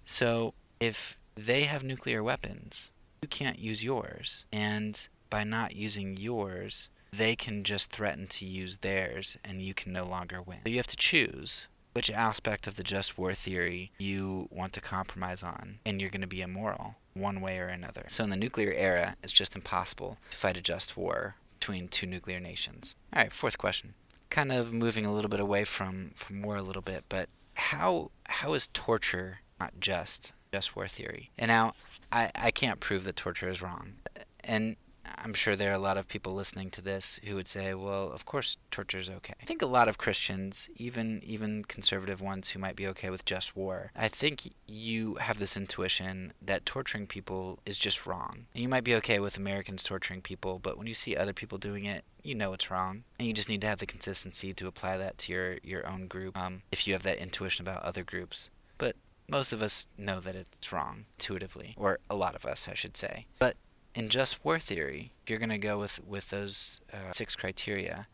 [0.03, 2.91] So if they have nuclear weapons,
[3.22, 4.45] you can't use yours.
[4.51, 9.93] And by not using yours, they can just threaten to use theirs and you can
[9.93, 10.59] no longer win.
[10.66, 14.82] So you have to choose which aspect of the just war theory you want to
[14.82, 18.05] compromise on, and you're going to be immoral one way or another.
[18.07, 22.07] So in the nuclear era, it's just impossible to fight a just war between two
[22.07, 22.95] nuclear nations.
[23.14, 23.93] All right, fourth question
[24.32, 28.09] kind of moving a little bit away from from war a little bit, but how
[28.25, 31.29] how is torture not just just war theory?
[31.38, 31.73] And now
[32.11, 33.93] I I can't prove that torture is wrong,
[34.43, 37.74] and I'm sure there are a lot of people listening to this who would say,
[37.74, 42.22] "Well, of course torture is okay." I think a lot of Christians, even even conservative
[42.22, 46.66] ones who might be okay with just war, I think you have this intuition that
[46.66, 48.47] torturing people is just wrong.
[48.54, 51.58] And you might be okay with Americans torturing people, but when you see other people
[51.58, 54.68] doing it, you know it's wrong, and you just need to have the consistency to
[54.68, 56.38] apply that to your your own group.
[56.38, 58.95] Um, if you have that intuition about other groups, but
[59.28, 62.97] most of us know that it's wrong intuitively, or a lot of us, I should
[62.97, 63.26] say.
[63.39, 63.56] But
[63.96, 68.08] in just war theory, if you're going to go with with those uh, six criteria,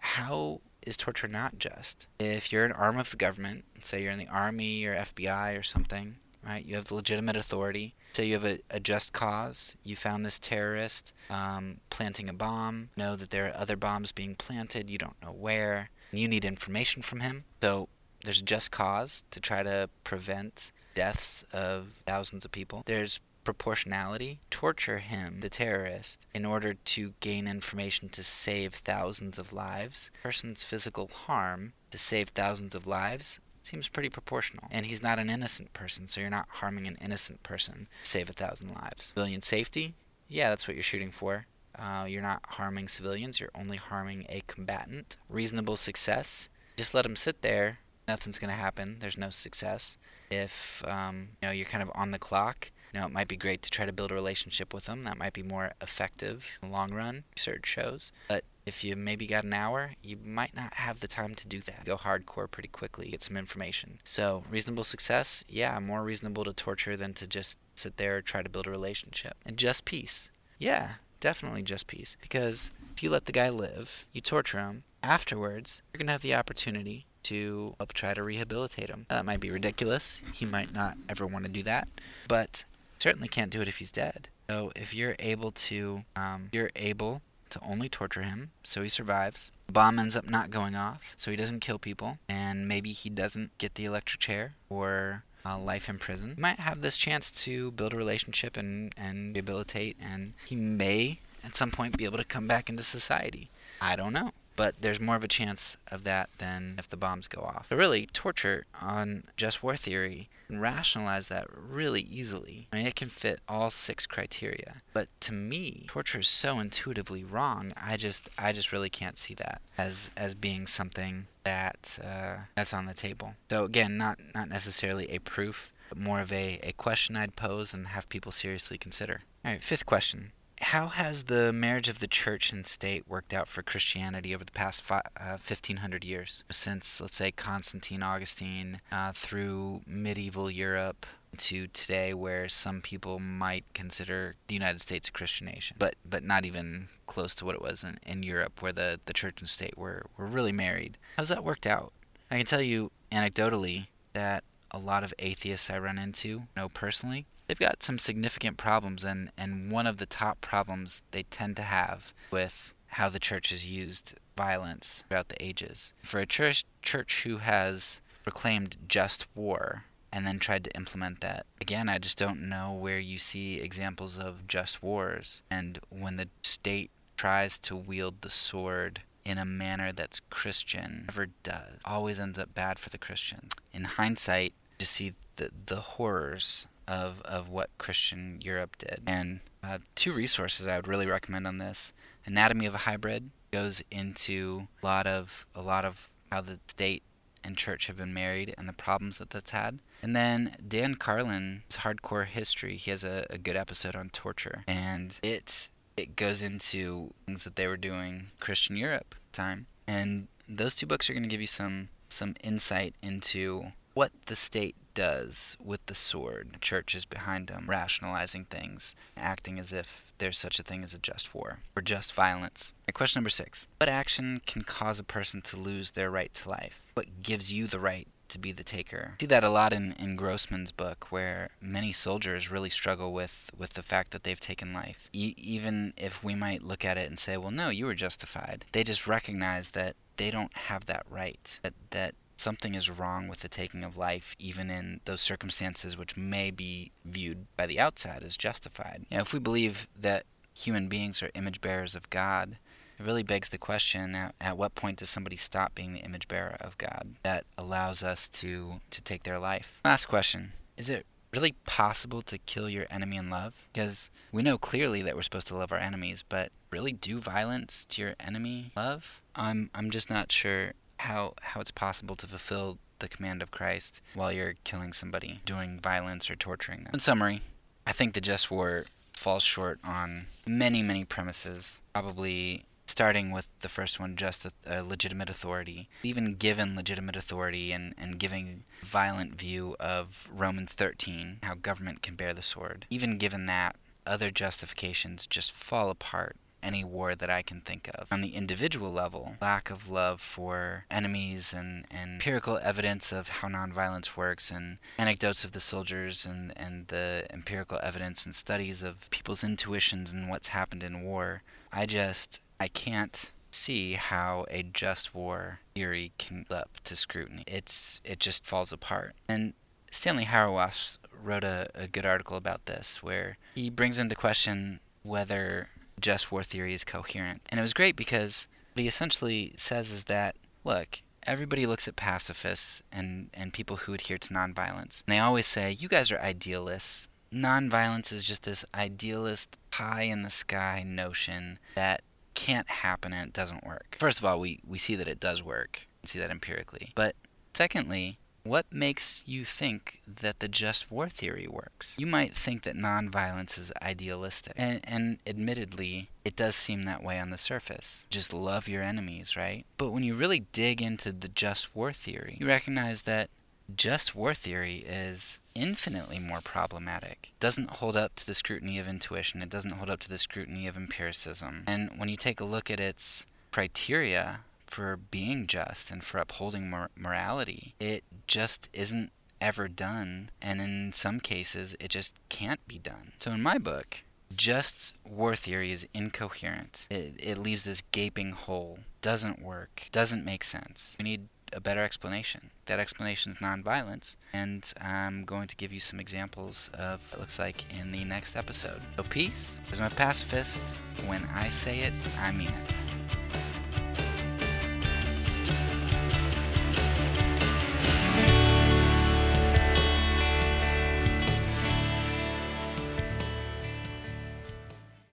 [0.00, 2.06] how is torture not just?
[2.18, 5.62] If you're an arm of the government, say you're in the army or FBI or
[5.62, 6.64] something, right?
[6.64, 7.94] You have the legitimate authority.
[8.12, 9.76] Say you have a, a just cause.
[9.84, 12.90] You found this terrorist um, planting a bomb.
[12.96, 14.90] Know that there are other bombs being planted.
[14.90, 15.90] You don't know where.
[16.10, 17.44] You need information from him.
[17.60, 17.88] So
[18.24, 22.82] there's a just cause to try to prevent deaths of thousands of people.
[22.86, 29.54] There's proportionality, torture him, the terrorist, in order to gain information to save thousands of
[29.54, 30.10] lives.
[30.22, 34.68] person's physical harm to save thousands of lives seems pretty proportional.
[34.70, 38.28] And he's not an innocent person, so you're not harming an innocent person to save
[38.28, 39.06] a thousand lives.
[39.06, 39.94] Civilian safety?
[40.28, 41.46] Yeah, that's what you're shooting for.
[41.74, 45.16] Uh, you're not harming civilians, you're only harming a combatant.
[45.30, 46.50] Reasonable success?
[46.76, 47.78] Just let him sit there.
[48.06, 48.98] Nothing's going to happen.
[49.00, 49.96] There's no success.
[50.30, 53.36] If um, you know you're kind of on the clock, you know, it might be
[53.36, 55.04] great to try to build a relationship with them.
[55.04, 58.12] That might be more effective in the long run, research shows.
[58.28, 61.60] But if you maybe got an hour, you might not have the time to do
[61.62, 61.84] that.
[61.84, 63.98] Go hardcore pretty quickly, get some information.
[64.04, 68.48] So, reasonable success, yeah, more reasonable to torture than to just sit there try to
[68.48, 69.36] build a relationship.
[69.46, 70.28] And just peace,
[70.58, 72.16] yeah, definitely just peace.
[72.20, 76.22] Because if you let the guy live, you torture him, afterwards, you're going to have
[76.22, 79.06] the opportunity to help try to rehabilitate him.
[79.08, 80.20] That might be ridiculous.
[80.32, 81.88] He might not ever want to do that.
[82.26, 82.64] But
[82.98, 84.28] certainly can't do it if he's dead.
[84.48, 89.50] So if you're able to, um, you're able to only torture him so he survives.
[89.66, 93.10] The bomb ends up not going off, so he doesn't kill people, and maybe he
[93.10, 96.34] doesn't get the electric chair or uh, life in prison.
[96.36, 101.20] He might have this chance to build a relationship and, and rehabilitate, and he may
[101.44, 103.50] at some point be able to come back into society.
[103.80, 107.28] I don't know but there's more of a chance of that than if the bombs
[107.28, 107.66] go off.
[107.68, 112.68] But really, torture on just war theory rationalize that really easily.
[112.72, 114.82] I mean, it can fit all six criteria.
[114.92, 117.72] But to me, torture is so intuitively wrong.
[117.76, 122.72] I just, I just really can't see that as as being something that uh, that's
[122.72, 123.34] on the table.
[123.50, 127.74] So again, not not necessarily a proof, but more of a, a question I'd pose
[127.74, 129.22] and have people seriously consider.
[129.44, 130.32] All right, fifth question.
[130.60, 134.52] How has the marriage of the church and state worked out for Christianity over the
[134.52, 136.42] past fi- uh, 1500 years?
[136.50, 141.06] Since, let's say, Constantine Augustine uh, through medieval Europe,
[141.36, 146.24] to today where some people might consider the United States a Christian nation, but but
[146.24, 149.48] not even close to what it was in, in Europe where the, the church and
[149.48, 150.96] state were, were really married.
[151.16, 151.92] How's that worked out?
[152.30, 157.26] I can tell you anecdotally that a lot of atheists I run into know personally,
[157.48, 161.62] they've got some significant problems and, and one of the top problems they tend to
[161.62, 165.92] have with how the church has used violence throughout the ages.
[166.02, 171.46] For a church church who has proclaimed just war and then tried to implement that.
[171.60, 175.42] Again, I just don't know where you see examples of just wars.
[175.50, 181.26] And when the state tries to wield the sword in a manner that's Christian, never
[181.42, 183.48] does, always ends up bad for the Christian.
[183.72, 189.02] In hindsight, to see the, the horrors of, of what Christian Europe did.
[189.06, 191.92] And uh, two resources I would really recommend on this
[192.24, 197.02] Anatomy of a Hybrid goes into a lot of a lot of how the state
[197.44, 199.78] and church have been married and the problems that that's had.
[200.02, 204.64] And then Dan Carlin's Hardcore History, he has a, a good episode on torture.
[204.66, 209.66] And it's it goes into things that they were doing Christian Europe time.
[209.86, 214.36] And those two books are going to give you some some insight into what the
[214.36, 216.48] state does with the sword.
[216.54, 220.92] The church is behind them, rationalizing things, acting as if there's such a thing as
[220.92, 222.72] a just war or just violence.
[222.92, 226.82] question number six What action can cause a person to lose their right to life?
[226.94, 229.12] What gives you the right to be the taker.
[229.14, 233.50] I see that a lot in, in Grossman's book, where many soldiers really struggle with,
[233.56, 235.08] with the fact that they've taken life.
[235.14, 238.66] E- even if we might look at it and say, well, no, you were justified,
[238.72, 243.40] they just recognize that they don't have that right, that, that something is wrong with
[243.40, 248.22] the taking of life, even in those circumstances which may be viewed by the outside
[248.22, 249.04] as justified.
[249.10, 250.24] You know, if we believe that
[250.56, 252.58] human beings are image bearers of God,
[252.98, 256.26] it really begs the question at, at, what point does somebody stop being the image
[256.28, 259.80] bearer of God that allows us to, to take their life?
[259.84, 263.54] Last question Is it really possible to kill your enemy in love?
[263.72, 267.84] Because we know clearly that we're supposed to love our enemies, but really do violence
[267.84, 269.22] to your enemy love?
[269.36, 274.00] I'm, I'm just not sure how, how it's possible to fulfill the command of Christ
[274.14, 276.90] while you're killing somebody, doing violence or torturing them.
[276.94, 277.40] In summary,
[277.86, 281.80] I think the just war falls short on many, many premises.
[281.92, 285.88] Probably starting with the first one, just a, a, legitimate authority.
[286.02, 292.16] Even given legitimate authority and, and giving violent view of Romans 13, how government can
[292.16, 293.76] bear the sword, even given that,
[294.06, 298.08] other justifications just fall apart any war that I can think of.
[298.10, 303.48] On the individual level, lack of love for enemies and, and empirical evidence of how
[303.48, 309.08] nonviolence works and anecdotes of the soldiers and, and the empirical evidence and studies of
[309.10, 311.42] people's intuitions and what's happened in war.
[311.72, 317.44] I just I can't see how a just war theory can up to scrutiny.
[317.46, 319.14] It's it just falls apart.
[319.28, 319.54] And
[319.90, 325.68] Stanley Hauerwas wrote a, a good article about this where he brings into question whether
[325.98, 327.42] just war theory is coherent.
[327.50, 331.96] And it was great because what he essentially says is that look, everybody looks at
[331.96, 335.02] pacifists and, and people who adhere to nonviolence.
[335.06, 337.08] And they always say, You guys are idealists.
[337.32, 342.02] Nonviolence is just this idealist high in the sky notion that
[342.34, 343.96] can't happen and it doesn't work.
[343.98, 345.86] First of all, we, we see that it does work.
[346.02, 346.92] We see that empirically.
[346.94, 347.16] But
[347.52, 351.94] secondly, what makes you think that the just war theory works?
[351.98, 354.54] You might think that nonviolence is idealistic.
[354.56, 358.06] And, and admittedly, it does seem that way on the surface.
[358.10, 359.66] Just love your enemies, right?
[359.76, 363.30] But when you really dig into the just war theory, you recognize that
[363.74, 367.32] just war theory is infinitely more problematic.
[367.36, 370.18] It doesn't hold up to the scrutiny of intuition, it doesn't hold up to the
[370.18, 371.64] scrutiny of empiricism.
[371.66, 376.70] And when you take a look at its criteria for being just and for upholding
[376.70, 379.10] mor- morality, it just isn't
[379.40, 383.12] ever done, and in some cases, it just can't be done.
[383.18, 384.04] So, in my book,
[384.34, 386.86] just war theory is incoherent.
[386.90, 390.96] It, it leaves this gaping hole, doesn't work, doesn't make sense.
[390.98, 392.50] We need a better explanation.
[392.66, 397.20] That explanation is nonviolence, and I'm going to give you some examples of what it
[397.20, 398.82] looks like in the next episode.
[398.96, 400.74] So, peace, as I'm a pacifist,
[401.06, 402.74] when I say it, I mean it.